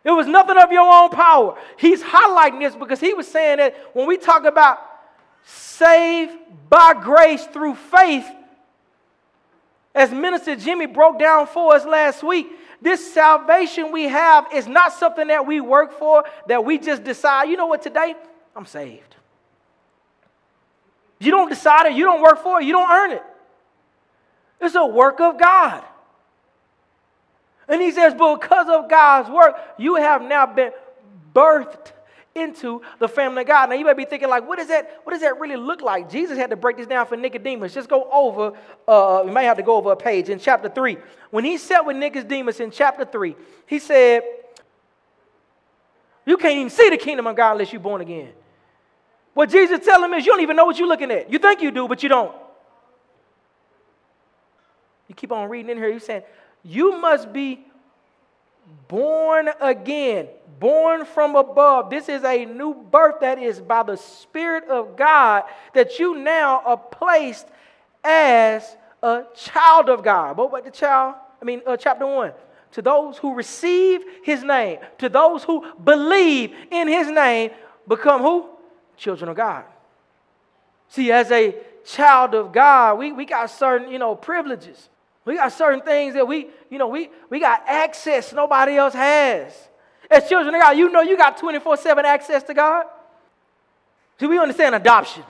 It 0.03 0.12
was 0.12 0.27
nothing 0.27 0.58
of 0.58 0.71
your 0.71 0.89
own 0.89 1.10
power. 1.10 1.58
He's 1.77 2.01
highlighting 2.01 2.60
this 2.60 2.75
because 2.75 2.99
he 2.99 3.13
was 3.13 3.27
saying 3.27 3.58
that 3.58 3.75
when 3.93 4.08
we 4.08 4.17
talk 4.17 4.45
about 4.45 4.80
saved 5.48 6.34
by 6.70 6.94
grace 6.94 7.46
through 7.46 7.76
faith, 7.76 8.26
as 9.96 10.12
Minister 10.12 10.56
Jimmy 10.56 10.86
broke 10.86 11.18
down 11.18 11.48
for 11.48 11.74
us 11.74 11.86
last 11.86 12.22
week, 12.22 12.48
this 12.82 13.14
salvation 13.14 13.92
we 13.92 14.04
have 14.04 14.48
is 14.54 14.68
not 14.68 14.94
something 14.94 15.28
that 15.28 15.48
we 15.48 15.62
work 15.62 15.98
for, 15.98 16.24
that 16.48 16.64
we 16.64 16.78
just 16.78 17.04
decide, 17.04 17.46
you 17.46 17.58
know 17.58 17.66
what, 17.66 17.82
today 17.82 18.14
I'm 18.56 18.66
saved. 18.66 19.16
You 21.20 21.32
don't 21.32 21.50
decide 21.50 21.88
it, 21.88 21.94
you 21.94 22.04
don't 22.04 22.22
work 22.22 22.44
for 22.44 22.62
it, 22.62 22.66
you 22.66 22.74
don't 22.74 22.92
earn 22.92 23.12
it. 23.12 23.24
It's 24.62 24.76
a 24.76 24.86
work 24.86 25.20
of 25.20 25.40
God. 25.40 25.84
And 27.68 27.82
he 27.82 27.92
says, 27.92 28.14
because 28.14 28.68
of 28.70 28.90
God's 28.90 29.30
work, 29.30 29.56
you 29.78 29.96
have 29.96 30.22
now 30.22 30.46
been 30.46 30.72
birthed 31.34 31.92
into 32.38 32.82
the 33.00 33.08
family 33.08 33.41
of 33.41 33.47
God. 33.47 33.69
Now 33.69 33.76
you 33.76 33.86
might 33.86 33.97
be 33.97 34.06
thinking, 34.06 34.30
like, 34.30 34.47
what 34.47 34.58
does 34.58 34.67
that, 34.67 35.02
what 35.04 35.13
does 35.13 35.21
that 35.21 35.39
really 35.39 35.56
look 35.56 35.82
like? 35.82 36.10
Jesus 36.10 36.38
had 36.38 36.50
to 36.52 36.56
break 36.56 36.78
this 36.78 36.88
down 36.88 37.06
for 37.06 37.17
Nicodemus. 37.17 37.73
Just 37.73 37.89
go 37.89 38.10
over, 38.12 38.54
uh, 38.88 39.23
you 39.26 39.32
might 39.32 39.43
have 39.43 39.58
to 39.58 39.63
go 39.63 39.76
over 39.76 39.91
a 39.91 39.95
page 39.95 40.30
in 40.30 40.39
chapter 40.39 40.69
3. 40.69 40.97
When 41.32 41.43
he 41.43 41.58
sat 41.58 41.86
with 41.86 41.97
Nicodemus 41.97 42.60
in 42.60 42.71
chapter 42.71 43.06
3, 43.06 43.36
he 43.65 43.80
said, 43.80 44.21
You 46.26 46.38
can't 46.38 46.56
even 46.56 46.69
see 46.69 46.89
the 46.89 46.97
kingdom 46.97 47.28
of 47.28 47.36
God 47.36 47.54
unless 47.54 47.73
you're 47.73 47.82
born 47.82 48.02
again. 48.02 48.32
What 49.34 49.50
Jesus 49.50 49.86
telling 49.86 50.12
him 50.12 50.17
is, 50.17 50.26
you 50.26 50.32
don't 50.32 50.41
even 50.41 50.56
know 50.56 50.65
what 50.65 50.80
you're 50.80 50.88
looking 50.88 51.12
at. 51.12 51.32
You 51.32 51.39
think 51.39 51.62
you 51.62 51.71
do, 51.71 51.88
but 51.88 52.02
you 52.02 52.10
don't. 52.10 52.36
You 55.08 55.15
keep 55.15 55.32
on 55.32 55.50
reading 55.50 55.71
in 55.71 55.78
here, 55.78 55.91
he's 55.91 56.06
saying, 56.06 56.23
You 56.63 57.00
must 57.00 57.32
be 57.32 57.65
born 58.88 59.49
again, 59.60 60.27
born 60.60 61.06
from 61.06 61.36
above. 61.36 61.89
This 61.89 62.10
is 62.10 62.23
a 62.23 62.45
new 62.45 62.73
birth 62.73 63.21
that 63.21 63.39
is 63.39 63.60
by 63.60 63.84
the 63.84 63.97
Spirit 63.97 64.65
of 64.65 64.95
God 64.95 65.43
that 65.73 65.99
you 65.99 66.17
now 66.17 66.62
are 66.65 66.77
placed 66.77 67.47
as 68.03 68.77
a 69.03 69.23
child 69.36 69.89
of 69.89 70.03
God. 70.03 70.38
What 70.38 70.45
about 70.49 70.65
the 70.65 70.71
child? 70.71 71.15
I 71.41 71.45
mean, 71.45 71.62
uh, 71.65 71.77
chapter 71.77 72.06
1. 72.06 72.32
To 72.73 72.82
those 72.82 73.17
who 73.17 73.34
receive 73.34 74.01
his 74.23 74.43
name, 74.43 74.80
to 74.97 75.10
those 75.10 75.43
who 75.43 75.65
believe 75.84 76.53
in 76.69 76.88
his 76.88 77.08
name, 77.08 77.51
become 77.88 78.21
who? 78.21 78.49
Children 78.97 79.30
of 79.30 79.38
God. 79.38 79.63
See, 80.89 81.12
as 81.12 81.32
a 81.32 81.56
child 81.86 82.36
of 82.36 82.51
God, 82.51 82.97
we, 82.99 83.12
we 83.12 83.25
got 83.25 83.49
certain, 83.49 83.91
you 83.91 83.99
know, 83.99 84.15
privileges. 84.15 84.89
We 85.28 85.36
got 85.36 85.52
certain 85.52 85.82
things 85.82 86.13
that 86.13 86.26
we, 86.26 86.48
you 86.70 86.78
know, 86.78 86.88
we, 86.88 87.10
we 87.30 87.42
got 87.42 87.62
access 87.68 88.32
nobody 88.32 88.78
else 88.78 88.94
has. 88.94 89.52
As 90.10 90.30
children 90.30 90.56
of 90.56 90.62
God, 90.62 90.78
you 90.78 90.90
know 90.90 91.02
you 91.02 91.18
got 91.18 91.38
24 91.38 91.76
7 91.76 92.06
access 92.06 92.44
to 92.44 92.54
God. 92.54 92.86
See, 94.18 94.26
we 94.26 94.40
understand 94.40 94.74
adoption. 94.74 95.24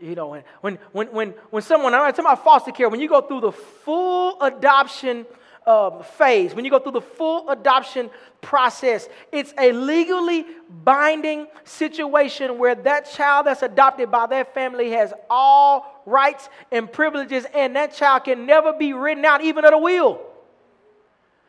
You 0.00 0.14
know, 0.14 0.28
when, 0.28 0.44
when, 0.62 0.78
when, 0.92 1.06
when, 1.08 1.28
when 1.50 1.62
someone, 1.62 1.92
I'm 1.92 2.10
talking 2.10 2.24
about 2.24 2.42
foster 2.42 2.72
care, 2.72 2.88
when 2.88 3.00
you 3.00 3.08
go 3.08 3.20
through 3.20 3.42
the 3.42 3.52
full 3.52 4.40
adoption 4.40 5.26
um, 5.66 6.02
phase, 6.02 6.54
when 6.54 6.64
you 6.64 6.70
go 6.70 6.78
through 6.78 6.92
the 6.92 7.00
full 7.00 7.50
adoption 7.50 8.08
process, 8.40 9.08
it's 9.32 9.52
a 9.58 9.72
legally 9.72 10.46
binding 10.84 11.48
situation 11.64 12.58
where 12.58 12.76
that 12.76 13.10
child 13.10 13.46
that's 13.46 13.62
adopted 13.62 14.10
by 14.10 14.26
that 14.26 14.54
family 14.54 14.90
has 14.90 15.12
all 15.28 16.02
rights 16.06 16.48
and 16.70 16.90
privileges, 16.90 17.46
and 17.52 17.74
that 17.74 17.94
child 17.94 18.24
can 18.24 18.46
never 18.46 18.72
be 18.72 18.92
written 18.92 19.24
out, 19.24 19.42
even 19.42 19.64
at 19.64 19.72
a 19.72 19.78
will. 19.78 20.20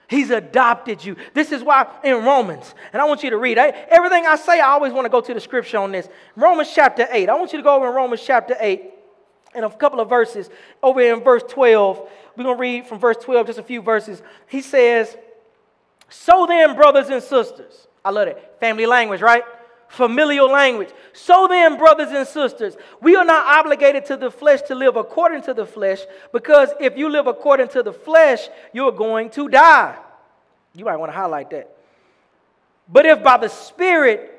He's 0.10 0.32
adopted 0.32 1.04
you. 1.04 1.18
This 1.34 1.52
is 1.52 1.62
why 1.62 1.86
in 2.04 2.24
Romans, 2.24 2.74
and 2.94 3.02
I 3.02 3.06
want 3.06 3.24
you 3.24 3.30
to 3.30 3.38
read 3.38 3.60
I, 3.60 3.68
everything 3.90 4.26
I 4.26 4.38
say, 4.38 4.60
I 4.60 4.70
always 4.70 4.94
want 4.94 5.06
to 5.06 5.10
go 5.10 5.22
to 5.22 5.34
the 5.34 5.40
scripture 5.40 5.78
on 5.78 5.92
this. 5.92 6.10
Romans 6.36 6.72
chapter 6.74 7.08
8. 7.12 7.30
I 7.30 7.36
want 7.36 7.52
you 7.52 7.60
to 7.60 7.64
go 7.64 7.76
over 7.76 7.88
in 7.90 7.94
Romans 7.94 8.24
chapter 8.26 8.56
8 8.60 8.97
and 9.58 9.66
a 9.66 9.70
couple 9.70 10.00
of 10.00 10.08
verses. 10.08 10.50
Over 10.82 11.02
in 11.02 11.22
verse 11.22 11.44
12, 11.50 12.10
we're 12.38 12.44
going 12.44 12.56
to 12.56 12.62
read 12.62 12.86
from 12.86 13.00
verse 13.00 13.18
12, 13.18 13.48
just 13.48 13.60
a 13.60 13.64
few 13.64 13.82
verses. 13.82 14.22
He 14.48 14.62
says, 14.62 15.18
So 16.10 16.46
then, 16.46 16.76
brothers 16.76 17.10
and 17.10 17.22
sisters, 17.22 17.88
I 18.06 18.12
love 18.12 18.28
it. 18.28 18.56
Family 18.60 18.86
language, 18.86 19.22
right? 19.22 19.44
Familial 19.90 20.50
language. 20.50 20.90
So 21.14 21.48
then, 21.50 21.78
brothers 21.78 22.10
and 22.12 22.28
sisters, 22.28 22.78
we 23.02 23.16
are 23.16 23.26
not 23.26 23.58
obligated 23.58 24.06
to 24.06 24.18
the 24.18 24.30
flesh 24.30 24.62
to 24.64 24.76
live 24.76 24.96
according 24.96 25.42
to 25.44 25.54
the 25.54 25.66
flesh, 25.66 26.02
because 26.32 26.70
if 26.80 26.96
you 26.96 27.10
live 27.10 27.26
according 27.26 27.70
to 27.70 27.82
the 27.82 27.94
flesh, 27.94 28.48
you're 28.74 28.92
going 28.92 29.32
to 29.32 29.50
die. 29.50 29.98
You 30.76 30.86
might 30.86 30.98
want 30.98 31.12
to 31.12 31.18
highlight 31.18 31.50
that. 31.50 31.76
But 32.88 33.08
if 33.08 33.24
by 33.24 33.38
the 33.38 33.50
Spirit 33.50 34.37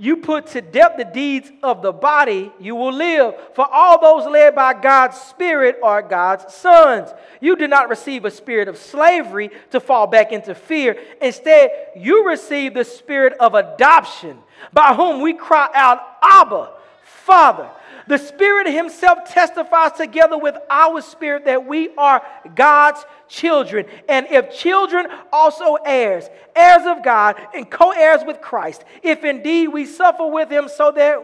you 0.00 0.18
put 0.18 0.46
to 0.48 0.60
death 0.60 0.92
the 0.96 1.04
deeds 1.04 1.50
of 1.60 1.82
the 1.82 1.92
body, 1.92 2.52
you 2.60 2.76
will 2.76 2.92
live. 2.92 3.34
For 3.54 3.66
all 3.68 4.00
those 4.00 4.30
led 4.30 4.54
by 4.54 4.74
God's 4.74 5.16
Spirit 5.16 5.76
are 5.82 6.02
God's 6.02 6.54
sons. 6.54 7.10
You 7.40 7.56
did 7.56 7.68
not 7.68 7.88
receive 7.88 8.24
a 8.24 8.30
spirit 8.30 8.68
of 8.68 8.78
slavery 8.78 9.50
to 9.72 9.80
fall 9.80 10.06
back 10.06 10.30
into 10.30 10.54
fear. 10.54 10.96
Instead, 11.20 11.70
you 11.96 12.28
received 12.28 12.76
the 12.76 12.84
spirit 12.84 13.32
of 13.40 13.54
adoption, 13.54 14.38
by 14.72 14.94
whom 14.94 15.20
we 15.20 15.34
cry 15.34 15.68
out, 15.74 16.00
Abba, 16.22 16.70
Father. 17.02 17.68
The 18.08 18.16
Spirit 18.16 18.66
Himself 18.68 19.28
testifies 19.28 19.92
together 19.92 20.38
with 20.38 20.56
our 20.70 21.02
spirit 21.02 21.44
that 21.44 21.66
we 21.66 21.94
are 21.96 22.22
God's 22.54 23.04
children. 23.28 23.84
And 24.08 24.26
if 24.30 24.50
children, 24.50 25.06
also 25.30 25.74
heirs, 25.74 26.28
heirs 26.56 26.86
of 26.86 27.04
God, 27.04 27.36
and 27.54 27.70
co 27.70 27.90
heirs 27.90 28.22
with 28.26 28.40
Christ, 28.40 28.82
if 29.02 29.24
indeed 29.24 29.68
we 29.68 29.84
suffer 29.84 30.26
with 30.26 30.50
Him, 30.50 30.68
so 30.68 30.90
that 30.92 31.18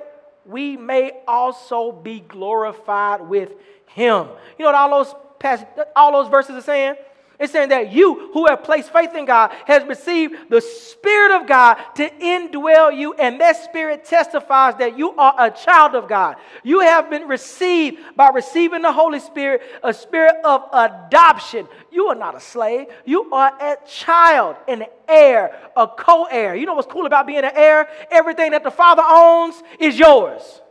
we 0.44 0.77
may 0.77 1.12
also 1.27 1.90
be 1.90 2.20
glorified 2.20 3.23
with 3.23 3.53
Him. 3.87 4.29
You 4.59 4.66
know 4.66 4.73
what 4.73 4.75
all 4.75 5.05
those, 5.05 5.14
passages, 5.38 5.85
all 5.97 6.12
those 6.12 6.31
verses 6.31 6.55
are 6.55 6.61
saying? 6.61 6.97
It's 7.44 7.52
saying 7.52 7.68
that 7.68 7.92
you 7.92 8.30
who 8.33 8.46
have 8.46 8.64
placed 8.64 8.90
faith 8.90 9.14
in 9.14 9.26
God 9.26 9.52
has 9.66 9.85
received 9.85 10.48
the 10.48 10.62
Spirit 10.62 11.38
of 11.38 11.46
God 11.46 11.74
to 11.96 12.09
indwell 12.09 12.96
you, 12.96 13.12
and 13.12 13.38
that 13.38 13.62
Spirit 13.64 14.07
testifies 14.07 14.76
that 14.76 14.96
you 14.96 15.11
are 15.11 15.35
a 15.38 15.50
child 15.50 15.94
of 15.94 16.09
God. 16.09 16.37
You 16.62 16.80
have 16.80 17.11
been 17.11 17.28
received 17.28 17.98
by 18.16 18.30
receiving 18.30 18.80
the 18.80 18.92
Holy 18.92 19.20
Spirit, 19.20 19.61
a 19.83 19.92
spirit 19.92 20.37
of 20.42 20.62
adoption. 20.72 21.68
You 21.92 22.07
are 22.07 22.14
not 22.14 22.35
a 22.35 22.40
slave, 22.40 22.87
you 23.04 23.30
are 23.30 23.52
a 23.61 23.76
child, 23.87 24.57
an 24.66 24.87
heir, 25.07 25.54
a 25.76 25.87
co 25.87 26.24
heir. 26.24 26.54
You 26.54 26.64
know 26.64 26.72
what's 26.72 26.90
cool 26.90 27.04
about 27.04 27.26
being 27.26 27.44
an 27.44 27.52
heir? 27.54 27.90
Everything 28.11 28.52
that 28.52 28.64
the 28.64 28.70
Father 28.70 29.02
owns 29.07 29.62
is 29.78 29.98
yours. 29.98 30.62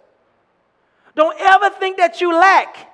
Don't 1.15 1.39
ever 1.39 1.69
think 1.69 1.97
that 1.97 2.19
you 2.19 2.33
lack. 2.33 2.92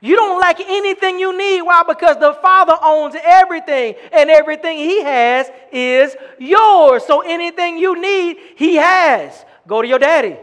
You 0.00 0.16
don't 0.16 0.40
lack 0.40 0.60
anything 0.60 1.18
you 1.18 1.36
need. 1.36 1.62
Why? 1.62 1.82
Because 1.86 2.18
the 2.18 2.34
Father 2.34 2.76
owns 2.82 3.16
everything, 3.22 3.94
and 4.12 4.30
everything 4.30 4.78
He 4.78 5.02
has 5.02 5.50
is 5.72 6.16
yours. 6.38 7.04
So 7.06 7.22
anything 7.22 7.78
you 7.78 8.00
need, 8.00 8.36
He 8.56 8.76
has. 8.76 9.44
Go 9.66 9.82
to 9.82 9.88
your 9.88 9.98
daddy. 9.98 10.36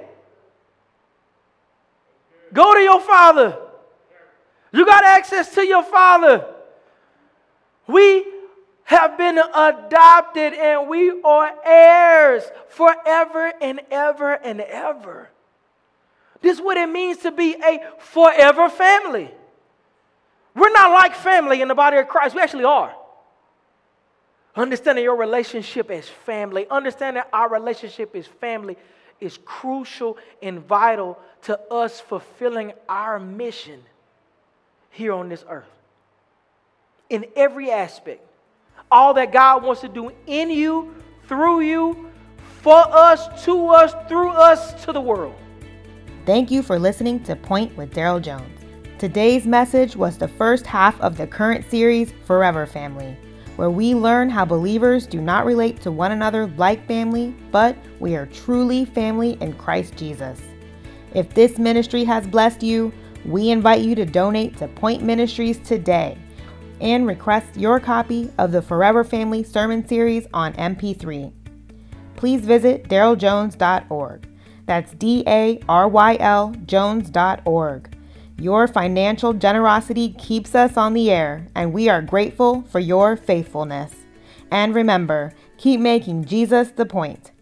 Go 2.51 2.73
to 2.73 2.79
your 2.79 3.01
Father. 3.01 3.57
You 4.71 4.85
got 4.85 5.03
access 5.03 5.53
to 5.55 5.65
your 5.65 5.83
Father. 5.83 6.45
We 7.87 8.25
have 8.85 9.17
been 9.17 9.37
adopted 9.37 10.53
and 10.53 10.89
we 10.89 11.21
are 11.21 11.51
heirs 11.65 12.43
forever 12.69 13.53
and 13.61 13.81
ever 13.91 14.33
and 14.33 14.61
ever. 14.61 15.29
This 16.41 16.57
is 16.57 16.61
what 16.61 16.77
it 16.77 16.89
means 16.89 17.19
to 17.19 17.31
be 17.31 17.55
a 17.55 17.79
forever 17.99 18.69
family. 18.69 19.31
We're 20.55 20.71
not 20.71 20.91
like 20.91 21.15
family 21.15 21.61
in 21.61 21.67
the 21.67 21.75
body 21.75 21.97
of 21.97 22.07
Christ. 22.07 22.35
We 22.35 22.41
actually 22.41 22.65
are. 22.65 22.93
Understanding 24.55 25.03
your 25.03 25.15
relationship 25.15 25.89
as 25.89 26.07
family, 26.07 26.67
understanding 26.69 27.23
our 27.33 27.49
relationship 27.49 28.15
as 28.15 28.27
family 28.27 28.77
is 29.19 29.39
crucial 29.45 30.17
and 30.41 30.59
vital 30.59 31.17
to 31.43 31.59
us 31.71 31.99
fulfilling 31.99 32.73
our 32.87 33.19
mission 33.19 33.81
here 34.91 35.13
on 35.13 35.29
this 35.29 35.43
earth. 35.49 35.65
In 37.09 37.25
every 37.35 37.71
aspect, 37.71 38.21
all 38.91 39.15
that 39.15 39.31
God 39.31 39.63
wants 39.63 39.81
to 39.81 39.87
do 39.87 40.11
in 40.27 40.51
you, 40.51 40.93
through 41.27 41.61
you, 41.61 42.11
for 42.61 42.77
us, 42.77 43.43
to 43.45 43.69
us, 43.69 43.93
through 44.07 44.29
us, 44.29 44.83
to 44.85 44.93
the 44.93 45.01
world. 45.01 45.35
Thank 46.25 46.51
you 46.51 46.61
for 46.61 46.77
listening 46.77 47.23
to 47.23 47.35
Point 47.35 47.75
with 47.75 47.93
Daryl 47.93 48.21
Jones. 48.21 48.62
Today's 49.03 49.45
message 49.45 49.97
was 49.97 50.17
the 50.17 50.29
first 50.29 50.65
half 50.65 50.97
of 51.01 51.17
the 51.17 51.27
current 51.27 51.69
series, 51.69 52.13
Forever 52.23 52.65
Family 52.65 53.17
where 53.57 53.69
we 53.69 53.93
learn 53.93 54.29
how 54.29 54.45
believers 54.45 55.05
do 55.05 55.19
not 55.19 55.45
relate 55.45 55.81
to 55.81 55.91
one 55.91 56.13
another 56.13 56.47
like 56.55 56.87
family, 56.87 57.35
but 57.51 57.75
we 57.99 58.15
are 58.15 58.27
truly 58.27 58.85
family 58.85 59.37
in 59.41 59.51
Christ 59.55 59.97
Jesus. 59.97 60.39
If 61.13 61.33
this 61.33 61.57
ministry 61.57 62.05
has 62.05 62.25
blessed 62.25 62.63
you, 62.63 62.93
we 63.25 63.49
invite 63.49 63.81
you 63.81 63.93
to 63.93 64.05
donate 64.05 64.55
to 64.59 64.69
Point 64.69 65.03
Ministries 65.03 65.59
today 65.59 66.17
and 66.79 67.05
request 67.05 67.57
your 67.57 67.81
copy 67.81 68.31
of 68.37 68.53
the 68.53 68.61
Forever 68.61 69.03
Family 69.03 69.43
Sermon 69.43 69.85
Series 69.85 70.27
on 70.33 70.53
MP3. 70.53 71.33
Please 72.15 72.45
visit 72.45 72.85
daryljones.org. 72.85 74.29
That's 74.65 74.93
D 74.93 75.25
A 75.27 75.59
R 75.67 75.89
Y 75.89 76.15
L 76.21 76.55
Jones.org. 76.65 77.97
Your 78.39 78.67
financial 78.67 79.33
generosity 79.33 80.13
keeps 80.13 80.55
us 80.55 80.77
on 80.77 80.93
the 80.93 81.11
air, 81.11 81.47
and 81.55 81.73
we 81.73 81.89
are 81.89 82.01
grateful 82.01 82.63
for 82.63 82.79
your 82.79 83.15
faithfulness. 83.15 83.93
And 84.49 84.73
remember, 84.73 85.33
keep 85.57 85.79
making 85.79 86.25
Jesus 86.25 86.69
the 86.71 86.85
point. 86.85 87.32